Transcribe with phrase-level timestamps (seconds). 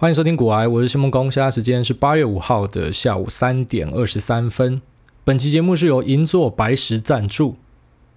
[0.00, 1.30] 欢迎收听古癌，我是谢孟公。
[1.30, 4.80] 现在时间是八月五号的下午三点二十三分。
[5.24, 7.56] 本期节目是由银座白石赞助。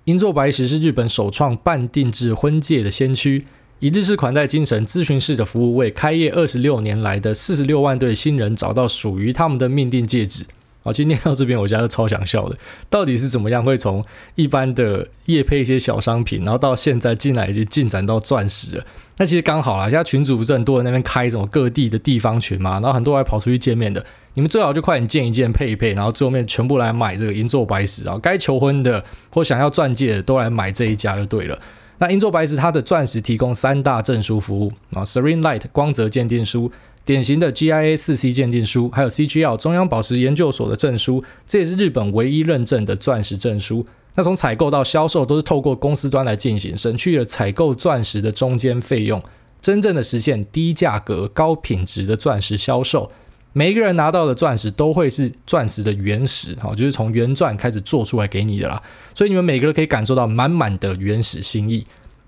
[0.05, 3.45] 银座白石是日本首创半定制婚戒的先驱，
[3.79, 10.45] 以日式款待精神咨询式的服务，为开业二十六年来的四十六万对新人找到属于他们的命定戒指。
[10.83, 12.57] 好，今天到这边，我家都超想笑的。
[12.89, 14.03] 到底是怎么样会从
[14.35, 18.85] 一般的夜配一些小商品，然后到现在进来已经进展到钻石了？
[19.17, 24.05] 那其实刚好啦，现在群主不是很多人那边开什么各地的地方群嘛，然后很多人还跑出去见面的。
[24.33, 31.57] 你们最好就快点见一见配一配，然后最后面全部来买这个银座白石啊，该求婚的或想要钻戒的都来买这一家就对了。
[31.99, 36.69] 那银座白石它的钻石提供三大证书服务啊，Serene Light 光泽鉴定书。
[37.05, 43.85] 典型的 GIA 四 C 鉴定书，还有 CGL 中央宝石研究所的证书，这也是日本唯一认证的钻石证书。
[44.15, 49.21] 那从采购到销售都是透过公司端来进行，省去了采购钻石的中间费用，
[49.61, 53.11] 真正的实现低价格、高品质的钻石销售。
[53.51, 58.81] 每一个人拿到的钻石都会是钻石的原石，哈，就是从原钻开始做出来给你的啦。
[59.13, 61.85] 所以你们每个人可以感受到满满的原始心意。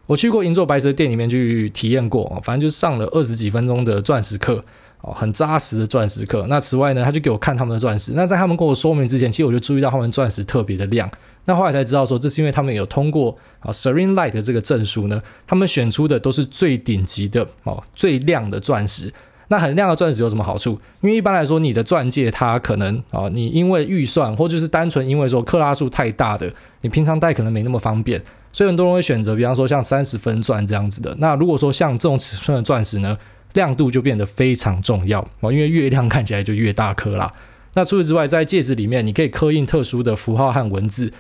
[0.08, 4.64] 我去过银座白蛇店里面去体验过，反正就上了二十几分钟的钻石课，
[5.02, 6.46] 哦，很扎实的钻石课。
[6.48, 8.12] 那此外呢，他就给我看他们的钻石。
[8.16, 11.10] 那在他们跟我说明之前，其实我就注意到他们钻石特别的亮。
[11.46, 19.12] 那后来才知道说，这是因为他们有通过啊 Serene Light 的这个证书呢，他们选出的都是最顶级的哦，最亮的钻石。
[19.48, 20.80] 那很亮的钻石有什么好处？
[21.02, 28.22] 因为一般来说，你的钻戒它可能啊，你因为预算或者是单纯因为说克拉数太大的，你平常戴可能没那么方便。
[28.56, 31.14] 所以很多人会选择，比方说像三十分钻这样子的。
[31.20, 33.18] 那如果说像这种尺寸的钻石呢，
[33.52, 37.34] 亮度就变得非常重要哦，因为越亮看起来就越大颗啦。
[37.74, 41.12] 那除此之外，在戒指里面你可以刻印特殊的符号和文字。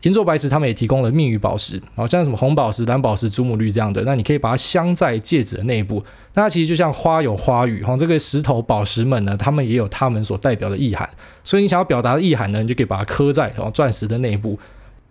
[0.00, 6.04] 银座白石他们也提供了密语宝石，好像什么红宝石、蓝宝石、祖母绿这样的，那你可以把它镶在戒指的内部。
[6.34, 11.08] 那其实就像花有花语哈，这个石头宝石们呢，他们也有他们所代表的意涵。
[11.44, 14.58] 所以你想要表达的意涵呢，你就可以把它刻在哦钻石的内部。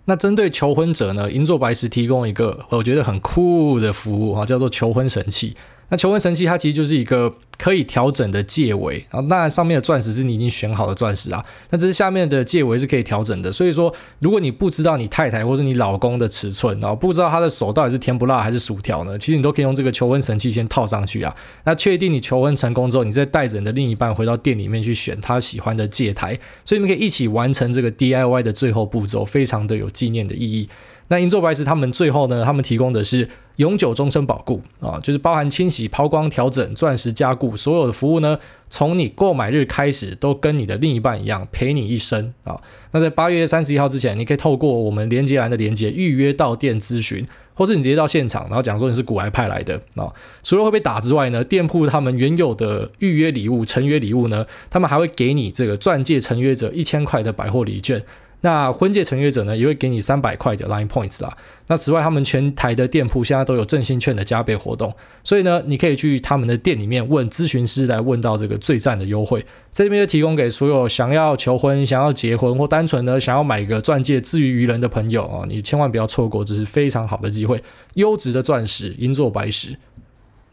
[0.05, 5.55] 那针对求婚者呢，银座白石提供一个我觉得很酷的服务啊，叫做求婚神器。
[5.91, 13.51] 那求婚神器它其实就是一个可以调整的戒围，然后当然上面的钻石是你已经选好的钻石啊，那这是下面的戒围是可以调整的。
[13.51, 21.35] 所以说，如果你不知道你太太或是你老公的尺寸，然后不知道他的手到底是甜不辣还是薯条呢，其实你都可以用这个求婚神器先套上去啊。
[21.65, 30.69] 那确定你求婚成功之后，你再带着你的另一半回到店里面去选他喜欢的戒台，所以你们可以一起完成这个 DIY 的最后步骤，非常的有纪念的意义。
[31.11, 33.27] 那银座白石他们最后呢，他们提供的是
[33.57, 38.39] 永久终身保固啊，就是包含清洗、抛光、调整、钻石加固所有的服务呢，
[38.69, 42.57] 从你购买日开始都跟你的另一半一样陪你一生啊。
[42.91, 50.07] 那在八月三十一号之前，你可以透过我们连接栏的连接预约到店咨询，或是你直接到现场，然后讲说你是股癌派来的啊。
[50.43, 58.01] 除了会被打之外呢，店铺他们原有的预约礼物、成约礼物呢，他们还会给你这个钻戒成约者一千块的百货礼券。
[58.43, 61.37] 那婚戒成约者呢，也会给你三百块的 Line Points 啦。
[61.67, 64.93] 那此外，他们全台的店铺现在都有振兴券的加倍活动，
[65.23, 69.45] 所以呢，你可以去他们的店里面问咨询师来问到这个最赞的优惠。
[69.71, 77.63] 这边就提供给所有想要求婚、想要结婚或单纯的想要买个钻戒自娱于人的朋友啊，你千万不要错过，这是非常好的机会。
[77.93, 79.77] 优质的钻石，银座白石。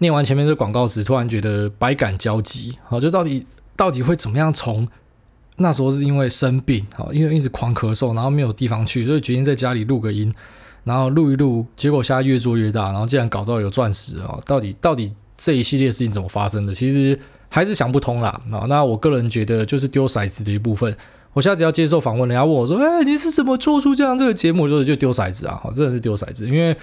[0.00, 2.76] 念完前面这广告词，突然觉得百感交集。
[2.84, 4.86] 好，就到底到底会怎么样从？
[5.58, 10.32] 那时候是因为生病，好，因为一直狂咳嗽，然后没有地方去，所以决定在家里录个音，
[10.84, 14.38] 然后录一录，结果现在越做越大，然后竟然搞到有钻石啊！
[14.46, 16.74] 到底到底这一系列事情怎么发生的？
[16.74, 18.40] 其实还是想不通啦。
[18.50, 20.96] 啊，那我个人觉得就是丢骰子的一部分。
[21.34, 26.76] 我下次要接受访问，人家问我说：“哎，你是怎么做出这样这个节目？”就是就丢骰子啊，真的是丢骰子，因为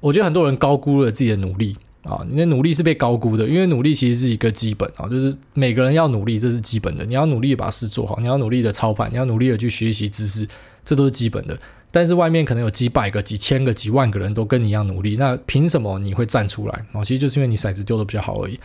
[0.00, 1.76] 我觉得很多人高估了自己的努力。
[2.08, 7.04] 啊，你的努力是被高估的，因为努力其实是一个基本啊，就是每个人要努力，这是基本的。
[7.04, 10.48] 你要努力把事做好，你要努力的操盘，你要努力的去学习知识，
[10.84, 11.58] 这都是基本的。
[11.90, 16.84] 但是外面可能有几百个、几千个、几万个人都跟你一样努力，那凭什么你会站出来？
[16.92, 18.58] 啊，其实就是因为你骰子丢的比较好而已。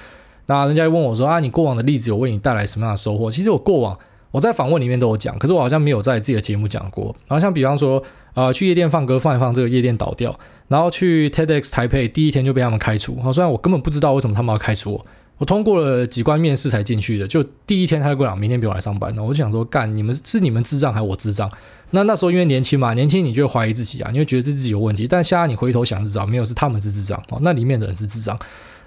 [0.46, 3.32] 那人家问我说啊，你过往的例子有为你带来什么样的收获？
[3.32, 3.98] 其实我过往
[4.32, 7.16] 我在访问里面都有讲，可是我好像没有在自己的节目讲过。
[7.28, 8.00] 然后像比方说，
[8.34, 10.38] 啊、呃，去夜店放歌放一放，这个夜店倒掉。
[10.74, 13.22] 然后去 TEDx 台北，第一天就被他们开除。
[13.22, 15.06] 好，虽然我根本不知道为什么他们要开除我，
[15.38, 17.28] 我通过了几关面试才进去的。
[17.28, 19.14] 就第一天他就跟我讲，明天不用来上班。
[19.16, 21.48] 那我就想说，干，你们是你们智障还是我智障？
[21.92, 25.08] 那那时候因为年轻嘛，年轻你就会怀疑自己啊，你会觉得是自己有问题。
[25.08, 27.24] 但现在你回头想就知道，没有，是他们是智障。
[27.30, 28.36] 哦，那里面的人是智障。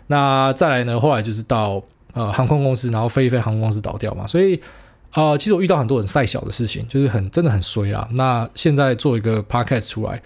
[0.09, 0.99] 那再来呢？
[0.99, 1.81] 后来就是到
[2.15, 4.27] 呃航空公司，然后飞一飞航空公司倒掉嘛。
[4.27, 4.61] 所以
[5.15, 8.09] 呃，其实我遇到很多很赛小的事情，就是很真的很衰啦。
[8.11, 10.21] 那现在做一个 podcast 出来。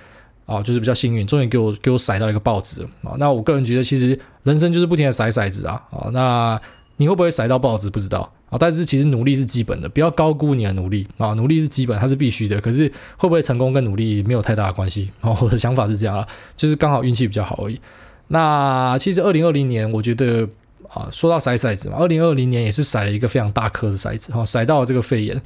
[0.51, 3.15] 啊，就是比较幸运，终于给我给我甩到一个报纸啊。
[3.19, 5.81] 那我个人觉得，其实人生就是不停的甩骰子啊。
[5.93, 6.61] 啊，那
[6.97, 12.61] 你会不会甩到报纸不知道啊，但是其实努力是基本的，不要高估你的努力啊，努力是基本，它是必须的。
[12.61, 15.37] 可是会不会成功跟努力没有太大的关系啊？
[15.41, 16.27] 我的想法是这样啊，
[16.57, 17.81] 就是刚好运气比较好而已。
[18.27, 20.49] 那其实二零二零年，我觉得
[20.89, 25.41] 啊，说到筛骰子嘛，二零二零年也是甩了一个非常大颗的骰子哈，甩到了这个肺炎。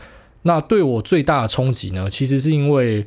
[0.46, 3.06] 那对我最大的冲击呢，其实是因为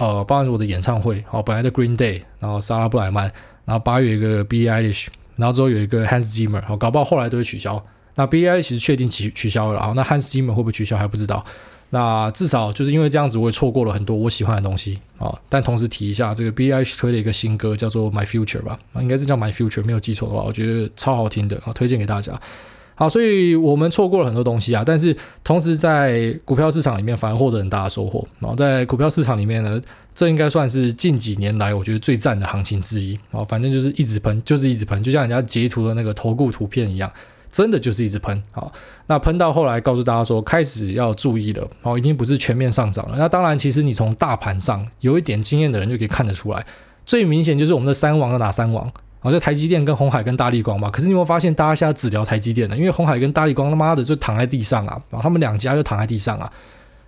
[0.00, 3.30] 呃，包含我的演唱会，好，本来的 Green Day，然后莎拉布莱曼，
[3.66, 4.66] 然后八月一个 B.
[4.66, 4.82] I.
[4.84, 5.08] Ish，。
[5.36, 7.84] 然后之后有一个 Hans Zimmer，好，搞不好后来都会取消。
[8.14, 11.44] 那 Billie 其实确定取取消了，好，那 Hans Zimmer 会不会取消还不知道。
[11.90, 15.34] 那至少就是因为这样子，我也错过了很多我喜欢的东西啊。
[15.48, 22.40] 但同时提一下，这个 Billie 推了一个新歌，叫做 My Future 吧，应该是叫 My Future，没有记错的话，我觉得超好听的啊，推荐给大家。
[23.00, 28.22] 好，所以我们错过了很多东西啊，但是同时在股票市场里面反而获得很大的收获。
[28.40, 29.80] 然后在股票市场里面呢，
[30.14, 33.12] 这应该算是近几年来我觉得最赞的行情之一。
[33.30, 37.10] 然后反正就是一直喷，就是一直喷，就像人家截图的那个投顾图片一样，
[37.50, 38.42] 真的就是一直喷。
[38.50, 38.70] 好，
[39.06, 43.14] 那喷到后来告诉大家说开始要注意了，好，已经不是全面上涨了。
[43.16, 46.66] 那当然，其实你从大盘上有一点经验的人就可以看得出来，
[47.06, 48.92] 最明显就是我们的三王有哪三王？
[49.20, 52.76] 好，就台积电跟鸿海跟大立光嘛，可是你有没有发现，大家现在只聊台积电了？
[52.76, 56.50] 因为鸿海跟大立光他妈的就躺在地上啊，然后他们两家就躺在地上啊，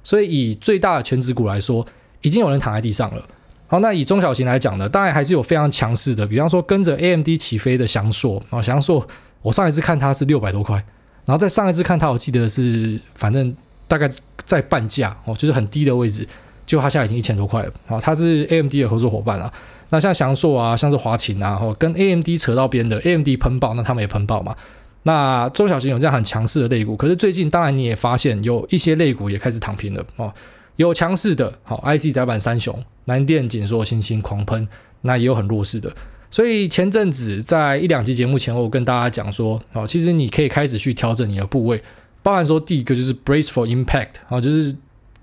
[0.04, 1.86] 所以以最大的权值股来说，
[2.20, 3.22] 已经有人躺在地上了。
[3.66, 8.42] 好，那以中小型来讲呢，当然还是有非常强势的，比方说跟着 AMD 起飞的祥硕。
[8.50, 9.08] 啊，祥硕，
[9.40, 10.76] 我上一次看它是六百多块，
[11.24, 13.56] 然后再上一次看它，我记得是反正
[13.88, 14.10] 大概
[14.44, 16.28] 在半价哦，就是很低的位置，
[16.72, 19.52] 就它现在已经一千多块了啊，它是 AMD 的合作伙伴了。
[19.90, 24.56] 那像祥硕啊，像是华擎啊，哦，跟 AMD 扯到边的，AMD 喷爆，那他们也喷爆嘛。
[25.02, 30.32] 那中小型有这样很强势的类股，可是最近当然你也发现有一些类股也开始躺平了哦。
[30.76, 34.66] 有强势的，好，IC 载板三雄，南电、景硕、星星狂喷，
[35.02, 35.92] 那也有很弱势的。
[36.30, 41.82] 所以前阵子在一两集节目前后，我跟大家讲说，哦，其实你可以开始去调整你的部位，
[42.22, 44.74] 包含说第一个就是 brace for impact，啊，就是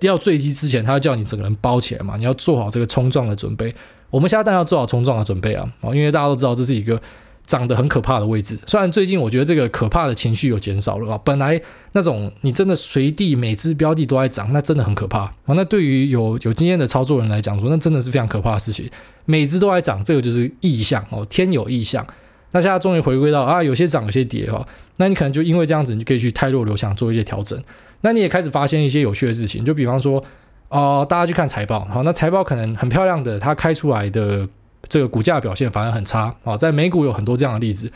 [0.08, 3.74] 要坠机之前，他要叫你整个人包起来嘛，你要做好这个冲撞的准备。
[4.10, 5.72] 我们现在当然要做好冲撞的准备啊！
[5.84, 7.00] 因为大家都知道这是一个
[7.46, 8.58] 涨得很可怕的位置。
[8.66, 11.62] 虽然最近我觉得这个可怕的情绪有减少了啊，本来
[11.92, 15.34] 那种你真的随地每只标的都在涨，那真的很可怕啊。
[15.48, 18.90] 那对于有有经验的操作人来讲说，那真的是非常可怕的事情。
[19.26, 22.04] 每只都在涨，这个就是异象哦，天有异象。
[22.52, 24.66] 那现在终于回归到啊，有些涨有些跌哈，
[24.98, 27.62] 那你可能就因为这样子，你就可以去泰弱留强做一些调整。
[28.02, 30.24] 那你也开始发现一些有趣的事情，就比方说。
[30.72, 34.48] 哦、大家去看财报，好，那财报可能很漂亮的，它开出来的
[34.88, 37.92] 这个股价表现反而很差啊，在美股有很多这样的例子。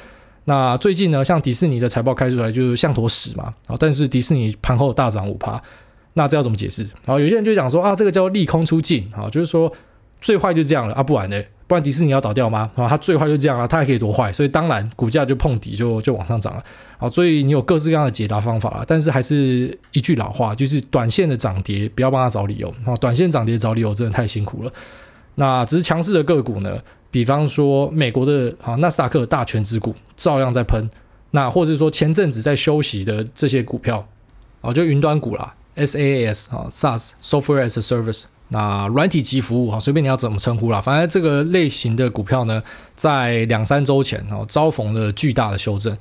[0.45, 5.61] 那最近呢，像迪士尼的财报开出来就是像坨屎嘛，啊，但是迪士尼盘后大涨五趴，
[6.13, 6.89] 那这要怎么解释？
[7.05, 9.71] 好有些人就讲说啊，这个叫利空出尽啊，就是说
[10.23, 11.43] 最坏就这样了啊，不然呢？
[11.67, 12.71] 不然迪士尼要倒掉吗？
[12.75, 14.31] 啊，它最坏就这样啊，它还可以多坏？
[14.31, 16.63] 所以当然股价就碰底就就往上涨了。
[16.97, 24.71] 好，所以你有各式各样的解答方法了，但是还是一句老话，就是短线的涨跌不要帮他找理由啊，短线涨跌找理由真的太辛苦了。
[25.35, 26.79] 那只是强势的个股呢，
[27.11, 30.89] 比方说美国的啊纳斯达克大权值股照样在喷，
[31.31, 34.07] 那或者说前阵子在休息的这些股票
[34.61, 38.25] 啊，就云端股啦，SaaS 啊，SaaS Software as a Service。
[38.49, 42.61] 那软体及服务哈，随便你要怎么称呼啦，反正这个类型的股票呢，
[42.95, 45.97] 在两三周前哦，遭逢了巨大的修正。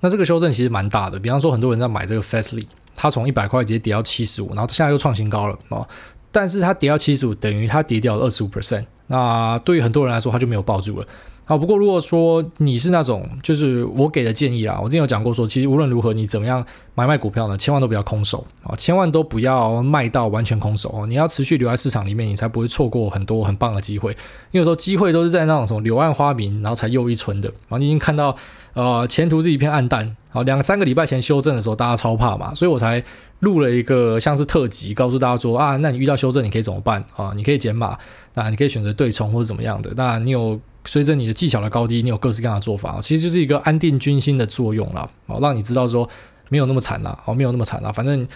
[0.00, 2.64] 那这个修正其实蛮大的，比方说很多人在买这个 Fastly，
[2.94, 5.86] 它从一百块直接跌到七十五，然后现在又创新高了哦。
[6.32, 8.84] 但是它跌到七十五，等于它跌掉了二十五 percent。
[9.08, 11.06] 那对于很多人来说，它就没有抱住了。
[11.50, 16.64] 好，不过如果说你是那种，就是我给的建议啦，我之前有讲过说，其实无论如何，你怎么样
[16.94, 24.12] 买卖股票呢，千万都不要空手啊，千万都不要卖到完全空手哦，你要持续留在市场里面，你才不会错过很多很棒的机会。
[24.12, 24.16] 因
[24.52, 27.48] 为有时候机会都是在那种什么柳暗花明，然后才又一村的。
[27.48, 28.36] 然后你已经看到，
[28.74, 30.16] 呃，前途是一片暗淡。
[30.30, 33.02] 好，两三个礼拜前修正的时候，大家超怕嘛，所以我才
[33.40, 37.32] 录了一个像是特辑，告诉大家说啊，那你遇到修正你可以怎么办啊？
[37.34, 37.98] 你可以减码，
[38.34, 39.90] 那你可以选择对冲或者怎么样的。
[39.96, 40.60] 那你有。
[40.84, 46.08] 随着你的技巧的高低，你有各式各样的做法，其实就是一个安定军心的作用啦，哦，让你知道说
[46.48, 48.26] 没有那么惨啦，哦，没有那么惨啦，反正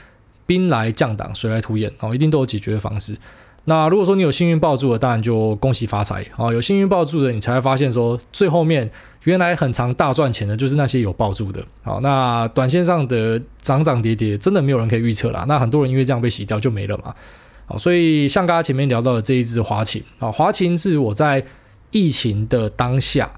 [0.44, 3.16] 兵来将挡，水来土掩，哦，一定都有解决的方式。
[3.64, 8.90] 那如果说你有幸运抱住的，当然就恭喜发财，哦，有幸运抱住的，你才会发现说最后面
[9.22, 15.46] 原来很长大赚钱的，就是那些有抱住的，好，那短线上的涨涨跌跌，真的没有人可以预测啦。
[15.48, 17.14] 那很多人因为这样被洗掉就没了嘛，
[17.64, 21.44] 好，所以像刚刚前面聊到的这一支华擎，啊，华擎是我在。
[21.94, 23.30] 疫情的当下，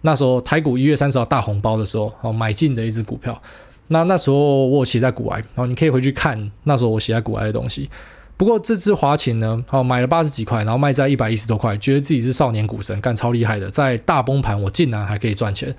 [0.00, 3.40] 那时候台股一月三十号大红包的时候，哦，买进的一只股票。
[3.86, 7.88] 那那时候我有写在股癌，哦，你可以回去看那时候我写在股癌的东西。
[8.36, 15.72] 不过这只华擎呢，哦，买了八十几块，然后卖在一百一十多块，觉得自己是少年股神，干超厉害的，在大崩盘我竟然还可以赚钱。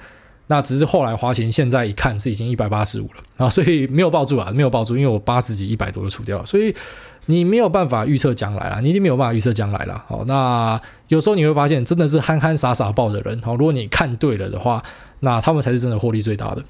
[0.47, 6.75] 那只是后来华勤现在一看是已经一百八十五了啊，所以没有抱住啊，没有抱住，因为我八十几一百多就出掉了，所以
[7.28, 10.04] 你没有办法预测将来啦，你一定没有办法预测将来啦。
[10.08, 14.84] 好，那有时候你会发现真的是憨憨傻傻抱的人，好，如果你看对了的话，
[15.20, 16.63] 那他们才是真的获利最大的。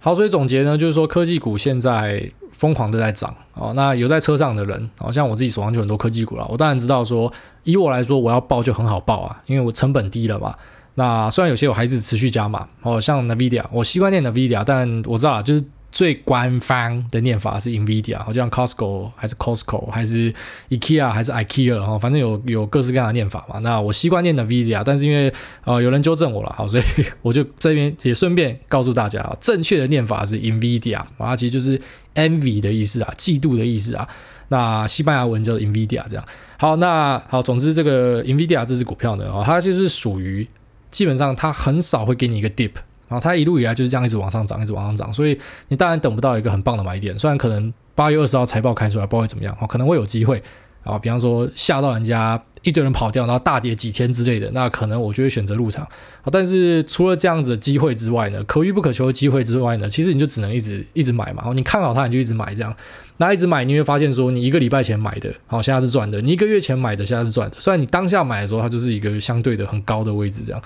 [0.00, 3.72] 好，所以总结呢，就是说科技股现在疯狂的在涨哦。
[3.74, 7.32] 那有在车上的人，好像我自己手上就很多科技股了，我当然知道说，
[7.64, 10.54] 以我来说，我要报就很好报啊，因为我成本低了嘛。
[10.94, 15.62] 那虽然有些我还是持续加码哦，像 NVIDIA，我习惯念 NVIDIA，但我知道就是
[15.96, 20.30] 最官方的念法是 NVIDIA，好像 Costco 还是 Costco 还是
[20.68, 23.58] IKEA 还是 IKEA 哈，反正有有各式各样的念法嘛。
[23.60, 25.32] 那我习惯念 NVIDIA，但是因为
[25.64, 26.82] 呃有人纠正我了，好，所以
[27.22, 31.80] 我就这边也顺便告诉大家啊，正确的念法是 NVIDIA，啊，其实就是
[32.16, 34.06] envy 的意思啊，嫉妒的意思啊。
[34.48, 36.22] 那西班牙文叫 NVIDIA 这样。
[36.58, 40.46] 好，那好，总之这个 NVIDIA 这支股票呢，它就是属于。
[40.88, 42.70] 基本上它很少会给你一个 dip，
[43.08, 47.18] 然后它一路以来就是这样一直往上涨，一直往上涨，所以你当然等不到一个很棒的买点。
[47.18, 50.42] 虽然可能八月二十号财报开出来，不知道会怎么样，可能会有机会
[50.82, 55.86] 啊，比方说吓到人家一堆人跑掉，然后大跌几天之类的，那可能我就会选择入场。
[56.32, 61.44] 但是除了这样子的机会之外呢，可遇不可求的机会之外呢，其实你就只能一直一直买嘛。
[61.54, 62.74] 你看好它，你就一直买这样。
[63.18, 67.56] 那一直买，你会发现说，你一个礼拜前买的，好，现在是赚的；你一个月前买的，现在是赚的。
[67.58, 70.60] 虽然你当下买的时候，它就是一个相对的很高的位置，这样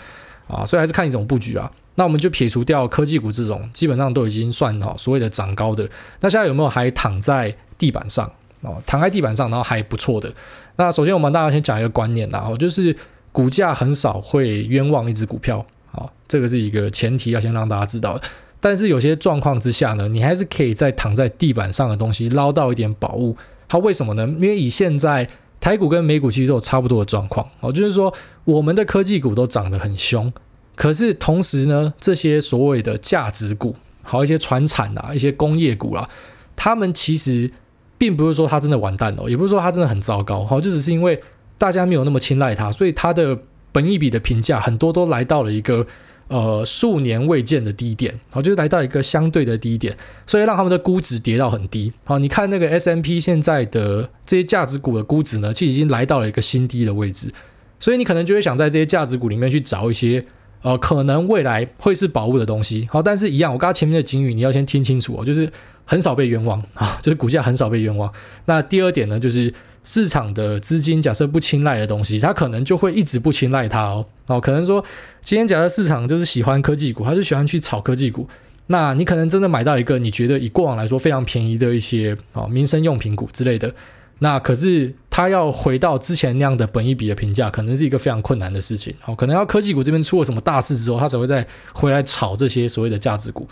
[0.48, 1.70] 啊，所以还是看你怎么布局啊。
[2.00, 5.86] 那我们就撇除掉科技股这种，基本上都已经算好所谓的涨高的。
[6.20, 8.24] 那现在有没有还躺在地板上
[8.62, 8.82] 哦？
[8.86, 10.32] 躺在地板上，然后还不错的。
[10.76, 12.96] 那首先我们大家先讲一个观念啦，就是
[13.32, 18.18] 股价很少会冤枉一只股票，好，这个是一个前提，要先让大家知道。
[18.60, 23.36] 但是有些状况之下呢，你还是可以在躺在地板上的东西捞到一点宝物。
[23.68, 24.26] 它为什么呢？
[24.26, 25.28] 因为以现在
[25.60, 28.14] 台股跟美股其实都有差不多的状况哦，就是说
[28.44, 30.32] 我们的科技股都涨得很凶，
[30.80, 36.08] 可是同时呢，这些所谓的价值股，好一些传产啊，一些工业股啦，
[36.56, 37.50] 他们其实
[37.98, 41.20] 并不是说它真的完蛋了，也不是说它真的很糟糕，好，就只是因为
[41.58, 43.38] 大家没有那么青睐它，所以它的
[43.72, 45.86] 本益比的评价很多都来到了一个。
[46.28, 49.96] 呃，数年未见的低点，好，就是来到一个相对的低点，
[50.28, 51.92] 所以让他们的估值跌到很低。
[52.04, 57.34] 好，你看那个 S M P 现在的这些价值股的估值呢，其实已经来到了一个新低的位置，
[57.80, 60.24] 所以你可能就会想在这些价值股里面去找一些
[60.62, 62.88] 呃，可能未来会是宝物的东西。
[62.90, 65.50] 好，但是一样，我刚刚前面的警语你要先听清楚哦，就是
[65.84, 68.12] 很少被冤枉啊， 就是股价很少被冤枉。
[68.46, 69.52] 那第二点呢，就是。
[69.82, 74.04] 市场的资金假设不青睐的东西，它可能就会一直不青睐它哦。
[74.26, 74.84] 哦，可能说
[75.22, 78.28] 今天假设市场就是喜欢科技股，它就喜欢去炒科技股。
[78.66, 83.74] 那你可能真的买到一个你觉得以过往来说非常便宜的一些啊民生用品股之类的。
[84.18, 88.94] 那可是它要回到之前那样的本一比的评价，可能是一个非常困难的事情。
[89.04, 93.46] 哦，可能要科技股这边出了什么大事之后，它才会再回来炒这些所谓的价值股。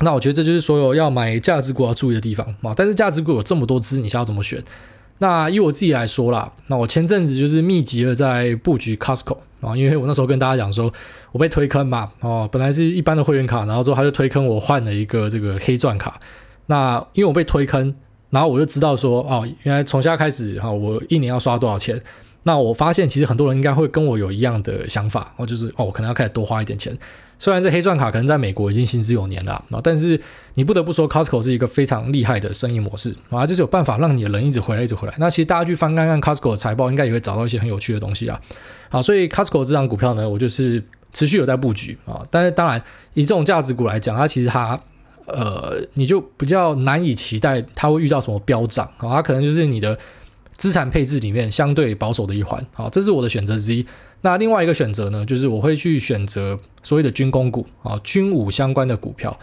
[0.00, 2.74] 那我觉得这就是所有要买价值股要注意的地方啊。
[2.76, 4.62] 但是价值股有这么多支，你想要怎么选？
[5.20, 10.92] 那以我自己来说啦，那我前阵子就是密集的在布局 Costco 啊，因为我那时候跟大家讲说，
[11.32, 16.20] 我被推坑嘛，哦，本来是一般的会员卡，然后之后他就推坑我换了一个这个黑钻卡。
[16.66, 17.94] 那因为我被推坑，
[18.30, 22.00] 然后我就知道说，哦，原来从现在开始哈，我一年要刷多少钱？
[22.44, 26.96] 那我发现其实很多人应该会跟我有一样的想法，哦，就是哦，我可能要开始多花一点钱。
[27.40, 30.20] 虽然这黑钻卡可能在美国已经行之有年了啊，但是
[30.54, 35.14] 你不得不说，Costco 是一个非常厉害的生意模式啊，就是有办法让你的人一直回来，一直回来。
[35.18, 38.40] 那其实大家去翻看看 Costco 的财报，应该也会找到一些很有趣的东西啦。
[38.88, 40.82] 好，所以 Costco 这张股票呢，我就是
[41.12, 42.26] 持续有在布局啊。
[42.28, 42.82] 但是当然，
[43.14, 44.80] 以这种价值股来讲，它其实它
[45.28, 49.98] 呃，你就比较难以期待它会遇到什么飙涨啊，它可能就是你的
[50.56, 52.64] 资产配置里面相对保守的一环。
[52.74, 53.86] 啊，这是我的选择之一。
[54.22, 59.38] 那另外一个选择呢，就是我会去选择所谓的军工股啊，军武相关的股票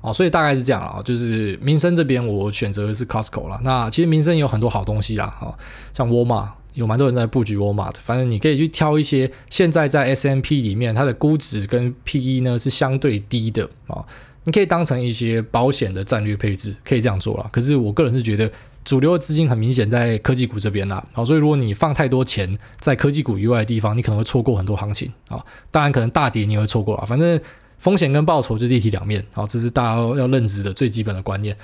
[0.00, 3.60] 啊，所以大概是这样啊，就是民生这边我选择的是 Costco 啦。
[3.64, 5.50] 那其实民生有很多好东西啦，啊，
[5.92, 14.06] 像沃尔玛有蛮多人在布局沃尔玛，反正你可以去挑一些现在在 SMP 里面它的估值跟 PE 呢是相对低的啊，
[14.48, 17.46] 你可以当成一些保险的战略配置，可以这样做了。
[17.52, 18.50] 可是我个人是觉得。
[18.84, 25.44] 主流的资金很明显在科技股这边啦，好，所以如果你放太多钱在科技股以外的地方，你可能会错过很多行情啊。
[25.70, 27.38] 当然，可能大跌你也会错过了，反正
[27.76, 31.54] 风险跟报酬就是一体两面，啊，这是大家要认知的最基本的观念。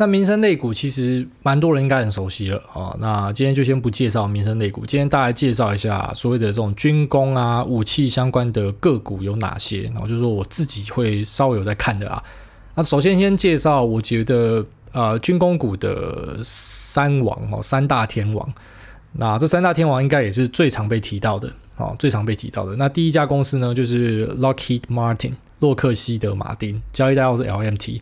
[0.00, 2.96] 那民生类股其实蛮多人应该很熟悉了啊。
[2.98, 12.24] 那今天就先不介绍民生类股，今天大概介绍一下所谓的这种军工啊、武器相关的个股有哪些，然后就是说我自己会稍微有在看的啦。
[12.74, 14.66] 那首先先介绍，我觉得。
[14.92, 18.52] 呃，军工股的三王哦，三大天王，
[19.12, 22.74] 那这三大天王应该也是最常被提到的哦，最常被提到的。
[22.74, 28.00] 那第一家公司呢，就是 Lockheed Martin，洛克希德马丁，交易代号是 LMT。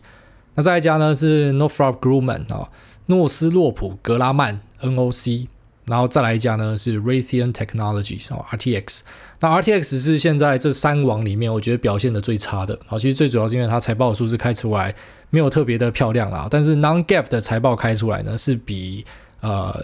[0.55, 2.69] 那再一家呢是 Northrop Grumman 啊，
[3.07, 5.47] 诺斯洛普格拉曼 NOC。
[5.85, 8.99] 然后再来一家呢是 Raytheon Technologies 哦，RTX。
[9.39, 12.77] 那 RTX 是现在这三网里面我觉得表现的最差的。
[12.85, 14.93] 好，其实最主要是因为它财报的数字开出来
[15.31, 19.03] 没有特别的漂亮啦，但是 Non-GAAP 的财报开出来呢是比
[19.41, 19.83] 呃。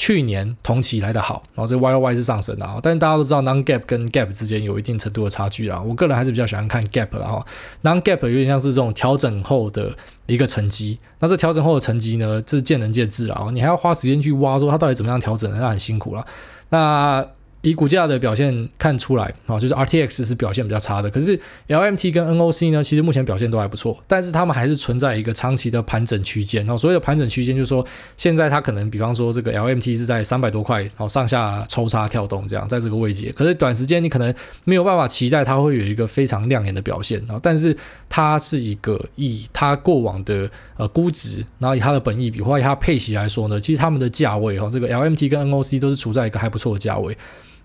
[0.00, 5.78] 去年同期来的好，然后这 Y O Y 是上升的啊，但是大家都知道 Non Gap 跟 Gap 之间有一定程度的差距啊。
[5.78, 7.46] 我个人还是比较喜欢看 Gap 啦哈
[7.82, 16.26] Non Gap 有点像是这种调整后的一个成绩，那这调整后的成绩呢，这是见仁见智啊，你还要花时间去挖说它到底怎么样调整，那很辛苦了。
[16.70, 17.22] 那
[17.62, 21.38] 以股价的表现看出来啊，就是 RTX 是表现比较差的，可是
[21.68, 26.64] LMT 跟 NOC 呢，其实目前表现都还不错，但是他们还是存在一个长期的盘整区间。
[26.64, 27.86] 然后所谓的盘整区间，就是说
[28.16, 37.18] 现在它可能，比方说这个 LMT 是在三百多块，然后上下抽插跳动这样，在这个位阶，可是短时间你可能没有办法期待它会有一个非常亮眼的表现。
[37.26, 37.76] 然后，但是
[38.08, 47.14] 它是一个以它过往的呃估值，然后以它的本益比或以它配息来说呢，其实他们的价位哈，这个 LMT 跟 NOC 都是处在一个还不错的价位。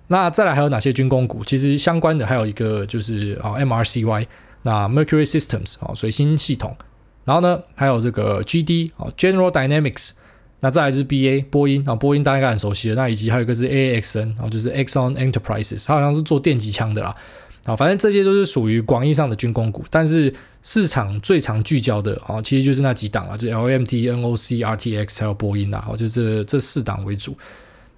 [0.08, 1.44] 那再来还有哪些军工股？
[1.44, 4.28] 其实相关的还有一个就是啊 MRCY，
[4.62, 6.76] 那 Mercury Systems 啊水星系统，
[7.24, 10.12] 然后呢还有这个 GD 啊 General Dynamics，
[10.60, 17.16] 那再来就是 BA 波音啊波音大家应该很熟悉的，那以及还有一个是 AAXN 啊就是 Exxon Enterprises，它好像是做电击枪的啦
[17.66, 20.32] 啊，反正这些都是属于广义上的军工股，但是
[20.62, 27.36] 市场最常聚焦的啊其实就是那几档啊，就 LMT、NOC、RTX 还有波音啊，就是这四档为主。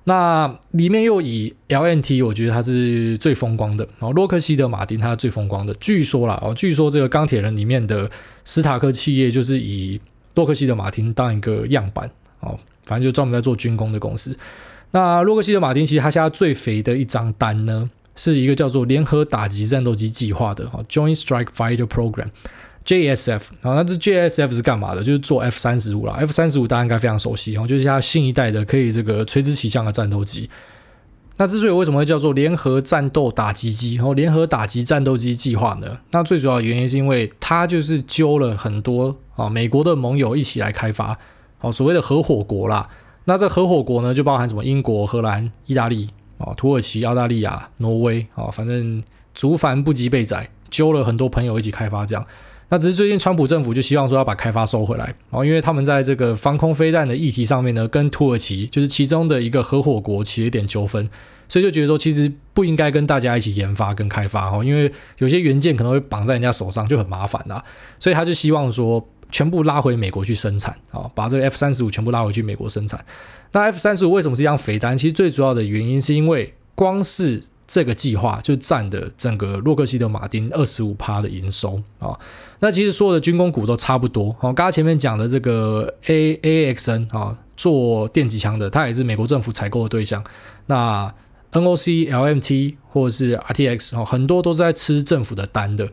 [0.08, 3.84] 那里面又以 LNT，我觉得它是最风光的。
[4.00, 5.74] 然后洛克希德马丁它是最风光的。
[5.82, 8.10] 据说啦，哦，据说这个钢铁人里面的
[8.46, 10.00] 斯塔克企业就是以
[10.36, 12.10] 洛克希德马丁当一个样板
[12.40, 14.34] 哦，反正就专门在做军工的公司。
[14.92, 22.30] 那洛克希德马丁其实它现在最肥的一张单呢，是一个叫做联合打击战斗机计划的哦，Joint Strike Fighter Program。
[22.88, 25.04] JSF，然后那这 JSF 是干嘛的？
[25.04, 26.14] 就是做 F 三十五啦。
[26.14, 30.50] F 三十五大家应该非常熟悉，然后就是它新一代的可以这个垂直起降的战斗机。
[31.36, 36.00] 那之所以为什么会叫做联合战斗打击机，然后联合打击战斗机计划呢？
[36.12, 41.20] 那最主要的原因是因为它就是揪了很多啊美国的盟友一起来开发，
[41.60, 42.90] 哦所谓的合伙国啦。
[43.26, 52.26] 那这合伙国呢就包含什么英国、荷兰、意大利啊、土耳其、澳大利亚、挪威啊，反正竹繁不及被宰，揪了很多朋友一起开发这样。
[52.70, 61.10] 那只是最近川普政府就希望说要把开发收回来，哦，因为他们在这个防空飞弹的议题上面呢，跟土耳其就是其中的一个合伙国起了一点纠纷，
[61.48, 67.64] 所以就觉得说其实不应该跟大家一起研发跟开发哈，因为有些元件可能会绑在人家手上就很麻烦啦，
[68.00, 73.04] 所以他就希望说全部拉回美国去生产啊，把这个 F 三十五全部拉回去美国生产。
[73.54, 74.98] 那 F 三十五为什么是一张肥单？
[74.98, 82.18] 其实最主要的原因是因为光是这个计划就占的整个洛克希德马丁二十五趴的营收啊。
[82.60, 84.32] 那其实所有的军工股都差不多。
[84.40, 90.24] 好，刚刚前面讲的这个 A A X N 啊，做电击枪的，它也是美国政府采购的对象。
[90.68, 91.14] 那
[91.52, 95.88] N O C L M T 或者是 R T X 啊，很多都是在吃政府的单的。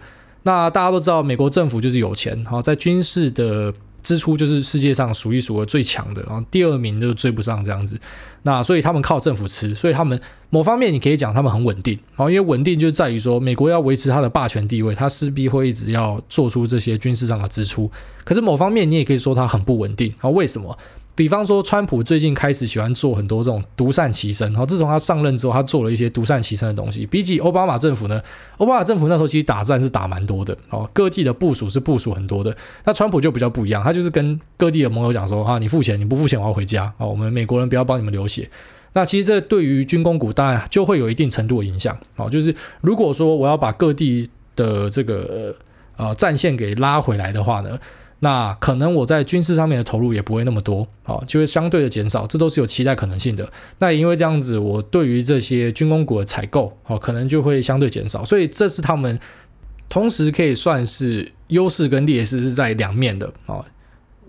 [0.44, 3.72] 那大家都知道，美国政府就是有钱，好，在军事的
[4.04, 7.98] 支出就是世界上数一数二最强的，然后第二名就追不上这样子。
[8.42, 17.90] 那所以他们靠政府吃，所以他们某方面你可以讲他们很稳定，然后因为稳定就在于说美国要维持它的霸权地位，它势必会一直要做出这些军事上的支出。
[18.22, 20.78] 可是某方面你也可以说它很不稳定，啊，为什么？
[21.16, 24.50] 比方说，川普最近开始喜欢做很多这种独善其身。
[24.52, 27.06] 然后自从他上任之后，他做了一些独善其身的东西。
[27.06, 28.20] 比起奥巴马政府呢，
[28.58, 32.56] 奥巴马政府那时候其实打战是打蛮多的哦，各地的部署是部署很多的。
[32.84, 38.50] 那川普就比较不一样，他就是跟各地的盟友讲说：哈，你付钱，你不付钱我要回家哦，我们美国人不要帮你们流血。
[38.94, 45.54] 那其实这对于军工股当然就会有一定程度的影响哦，就是如果说我要把各地的这个
[45.96, 47.78] 呃战线给拉回来的话呢。
[48.24, 53.46] 那可能我在军事上面的投入也不会那么多，啊，就会相对的减少，这都是有期待可能性的。
[53.78, 59.20] 那也因为这样子，我对于这些军工股的采购，啊，可能就会相对减少，所以这是他们
[59.90, 63.62] 同时可以算是优势跟劣势是在两面的，啊。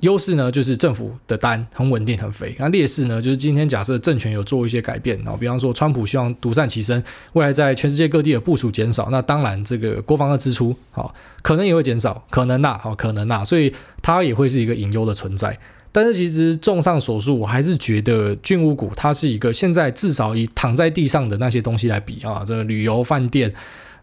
[0.06, 2.56] 优势呢，就是政府的单很稳定很肥。
[2.60, 15.58] 那劣势呢，就是今天假设政权有做一些改变，然后比方说川普希望独善其身，未来在全世界各地的部署减少，那当然这个国防的支出，好可能也会减少，可能呐，好可能呐，所以它也会是一个隐忧的存在。
[15.92, 23.52] 但是其实综上所述，我还是觉得军武股它是一个现在至少以躺在地上的那些东西来比啊，这个旅游饭店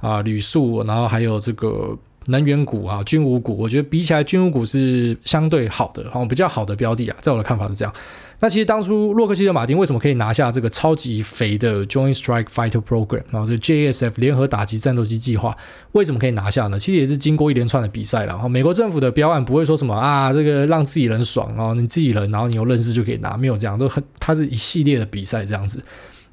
[0.00, 1.96] 啊、旅宿，然后还有这个。
[2.26, 7.94] 能源股啊、军武股，我觉得比起来军武股是相对好的，好比较好的标的啊，在我的看法是这样。
[8.40, 15.56] 那其实当初洛克希德马丁为什么可以拿下这个超级肥的 Joint Strike Fighter Program，然后这 JSF 联合打击战斗机计划，
[15.92, 16.76] 为什么可以拿下呢？
[16.76, 18.36] 其实也是经过一连串的比赛了。
[18.36, 25.80] 哈，美国政府的标案不会说什么啊，这个让自己人爽哦，你自己人，然后你有认识就可以拿，没有这样，都很，它是一系列的比赛这样子。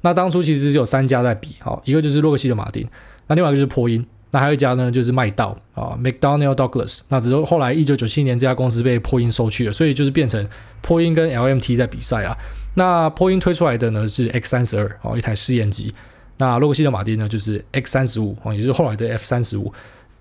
[0.00, 2.84] 那当初其实是有三家在比，好，一个就是洛克希德马丁，
[3.28, 4.04] 那另外一个就是波音。
[4.32, 7.00] 那还有一家呢，就是麦道啊，McDonnell Douglas。
[7.08, 10.48] 那只是后来一九九七年这家公司被波音收去了，所以就是变成
[10.80, 12.36] 波音跟 LMT 在比赛啊。
[12.74, 15.92] 那波音推出来的呢是 X 三十二哦，一台试验机。
[16.38, 19.72] 那洛克希德马丁呢就是 X 三十五哦，也就是后来的 F 三十五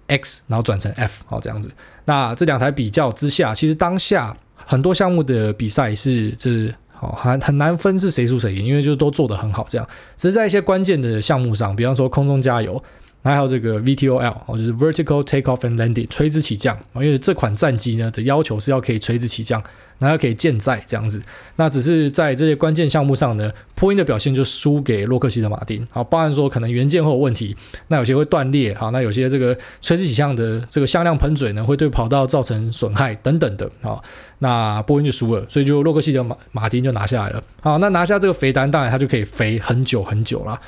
[0.08, 1.72] X，然后转成 F 哦这样子。
[2.06, 9.88] 那这两台比较之下，其实当下很多项目的比赛是就是哦很很难分是谁输谁赢，因为就是都做得很好这样。
[10.18, 12.84] 只是在一些关键的项目上，比方说空中加油。
[13.22, 19.62] 还有这个 VTOL 哦，就是 Vertical Takeoff and Landing 垂直起降，因为这款战机呢的要求是要可以垂直起降，
[19.98, 21.22] 然后可以舰载这样子。
[21.58, 25.86] 那只是在这些关键项目上呢，波音的表现就输给洛克希德马丁。
[25.92, 27.56] 好，包含说可能元件会有问题，
[27.90, 33.70] 那有些会断裂，好，那有些这个垂直起降的这个向量喷嘴呢会对跑道造成损害等等的。
[33.82, 34.02] 好，
[34.40, 37.44] 那波音就输了，所以就洛克希德马马丁就拿下来了。
[37.62, 40.60] 好，那拿下这个肥单，当然它就可以飞很久很久了。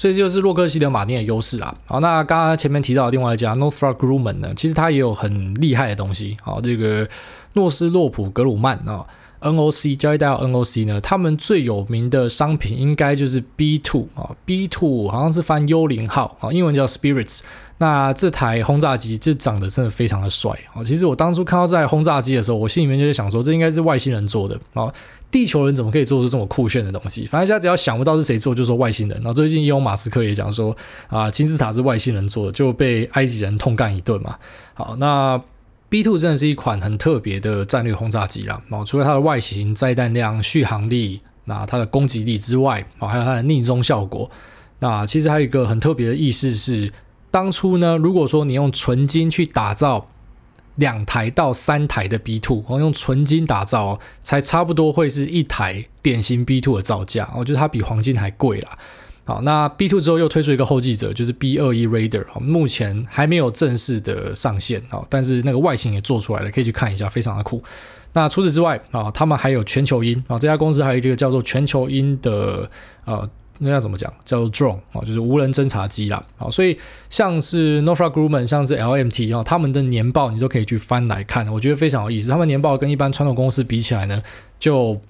[0.00, 1.76] 所以这就是洛克希德马丁的优势啊。
[1.84, 6.38] 好，那刚刚前面提到的另外一家 Northrop Grumman 呢，其实它也有很厉害的东西。
[6.40, 7.06] 好，这个
[7.52, 9.04] 诺斯洛普格鲁曼啊
[9.42, 17.40] ，NOC 交易代号 NOC 呢，他们最有名的商品应该就是 B two 啊，B two 好像是翻幽灵号啊，英文叫 Spirits。
[17.76, 20.84] 那这台轰炸机就长得真的非常的帅啊！
[20.84, 24.92] 其实我当初看到这台轰炸机的时候，我心里面就在想说，这应该是外星人做的啊！
[25.30, 27.26] 地球人怎么可以做出这么酷炫的东西？
[27.26, 29.16] 反正现在只要想不到是谁做，就说外星人。
[29.18, 30.76] 然后最近伊隆马斯克也讲说
[31.08, 34.36] 啊，金字塔是外星人做的，就被埃及人痛干一顿嘛。
[34.74, 35.40] 好，那
[35.90, 38.60] B2 真的是一款很特别的战略轰炸机啦。
[38.70, 44.30] 啊，除了它的外形、载弹量、续航力，那它的攻击力之外，啊，还有它的匿踪效果。
[44.80, 46.92] 那其实还有一个很特别的意思是。
[47.32, 50.08] 当初呢，如果说你用纯金去打造
[50.80, 58.76] 两台到三台的 B2，哦，用纯金打造，才差不多会是一台典型 B2 的造价，我觉得它比黄金还贵啦。
[59.24, 67.62] 好，那 B2 之后又推出一个后继者，就是 B21 Raider，目前还没有正式的上线，但是那个外形也做出来了，可以去看一下，非常的酷。
[68.14, 72.68] 那除此之外啊，他们还有全球鹰啊，这家公司还有一个叫做全球鹰的
[73.04, 73.30] 呃。
[73.62, 74.12] 那要怎么讲？
[74.24, 76.22] 叫做 drone 啊，就是无人侦察机啦。
[76.36, 76.78] 好，所以
[77.10, 82.30] 像是 Northrop Grumman，像是 LMT 啊，他们的年报你都可以去翻来看，我觉得非常有意思。
[82.30, 84.22] 他们年报跟一般传统公司比起来呢，
[84.58, 85.00] 就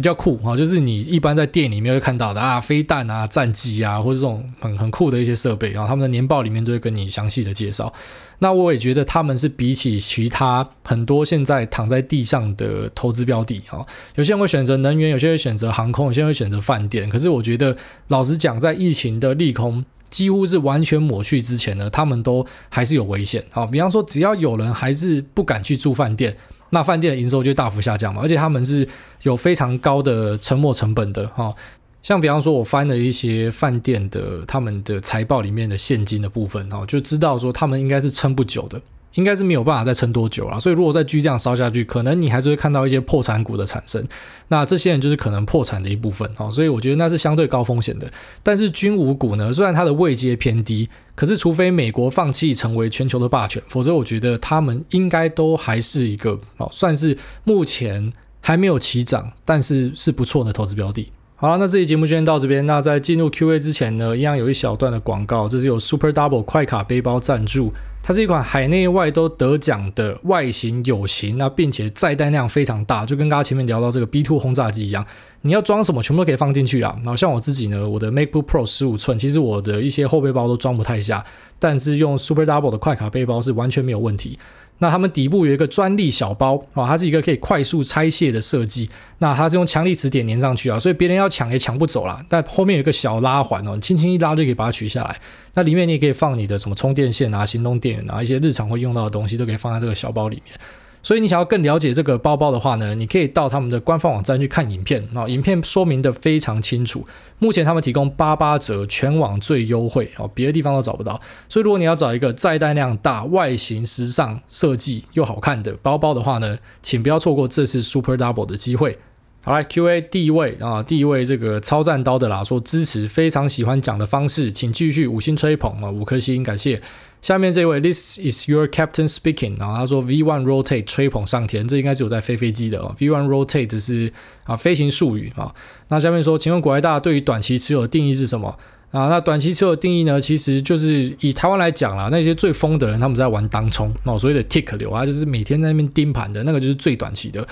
[0.00, 7.92] 比较酷啊，就是你一般在电影里面会看到的啊，飞弹啊、战机啊，或者这种很很酷的一些设备啊，他们的年报里面都会跟你详细的介绍。
[8.38, 13.84] 那我也觉得他们是比起其他很多现在躺在地上的投资标的啊，
[14.14, 17.06] 有些人会选择能源，有些人会选择航空，有些人会选择饭店。
[17.10, 17.76] 可是我觉得，
[18.08, 23.66] 老实讲，在疫情的利空几乎是完全抹去之前呢，他们都还是有危险啊。
[23.66, 26.34] 比方说，只要有人还是不敢去住饭店。
[26.70, 28.88] 那饭店的营收就大幅下降嘛，而且他们是
[29.22, 31.54] 有非常高的沉没成本的哈。
[32.02, 38.80] 像比方说，我翻了一些饭店的他们的财报里面的现金的部分哈，就知道说他们应该是撑不久的。
[39.14, 44.06] 应该是没有办法再撑多久了，所以如果再继续这样烧下去，可能你还是会看到一些破产股的产生。
[44.48, 48.10] 那这些人就是可能破产的一部分哦，所以我觉得那是相对高风险的。
[48.42, 61.10] 但是军武股呢，虽然它的位阶偏低，可是除非美国放弃成为全球的霸权，否则我觉得他们应该都还是一个哦，算是目前还没有起涨，但是是不错的投资标的。
[61.40, 62.66] 好了，那这期节目就先到这边。
[62.66, 65.48] 那在进入 Q&A 之前呢，一样有一小段的广告。
[65.48, 67.72] 这是有 Super Double 快卡背包赞助，
[68.02, 75.06] 它是一款海内外都得奖的外形有型，那并且载弹量非常大，就跟刚刚前面聊到这个 B2 轰炸机一样，
[75.40, 76.94] 你要装什么全部都可以放进去啦。
[76.98, 81.24] 然后像我自己呢，我的 MacBook Pro 十五寸，其实我的一些后背包都装不太下，
[81.58, 84.38] 但是用 Super Double 的快卡背包是完全没有问题。
[84.80, 88.90] 那他们底部有一个专利小包啊，它是一个可以快速拆卸的设计。
[89.18, 92.24] 那它是用强力磁铁粘上去啊，所以别人要抢也抢不走啦。
[92.28, 95.16] 但后面有一个小拉环哦，轻轻一拉就可以把它取下来。
[95.54, 100.58] 那里面你也可以放你的什么充电线啊、行动电源啊，一些日常会用到的东西都可以放在这个小包里面。
[101.02, 107.06] 所以你想要更了解这个包包的话呢，你可以到他们的官方网站去看影片啊，影片说明的非常清楚。
[107.38, 111.18] 目前他们提供八八折，全网最优惠哦，别的地方都找不到。
[111.48, 118.98] 所以如果你要找一个载弹量大、外形时尚、设计又好看的包包的话呢，请不要错过这次 Super Double 的机会。
[119.42, 126.82] 好来，Q&A 第一位啊，第一位这个超赞刀的啦，说支持，非常喜欢讲的方式，请继续五星吹捧啊，五颗星，感谢。
[127.22, 129.58] 下面这位，This is your captain speaking。
[129.58, 132.94] 然后他说，V1 rotate 吹捧上天，这应该是有在飞飞机的哦。
[132.98, 134.10] V1 rotate 是
[134.44, 135.54] 啊飞行术语啊。
[135.88, 138.48] 那下面说，请问国外大对于短期持有的定义是什么
[138.90, 139.08] 啊？
[139.08, 147.46] 那短期持有的定义呢，其实就是以台湾来讲啦，那些最疯的人他们在玩当冲哦，所谓的 tick 流啊，就是每天在那边盯盘的那个就是最短期的。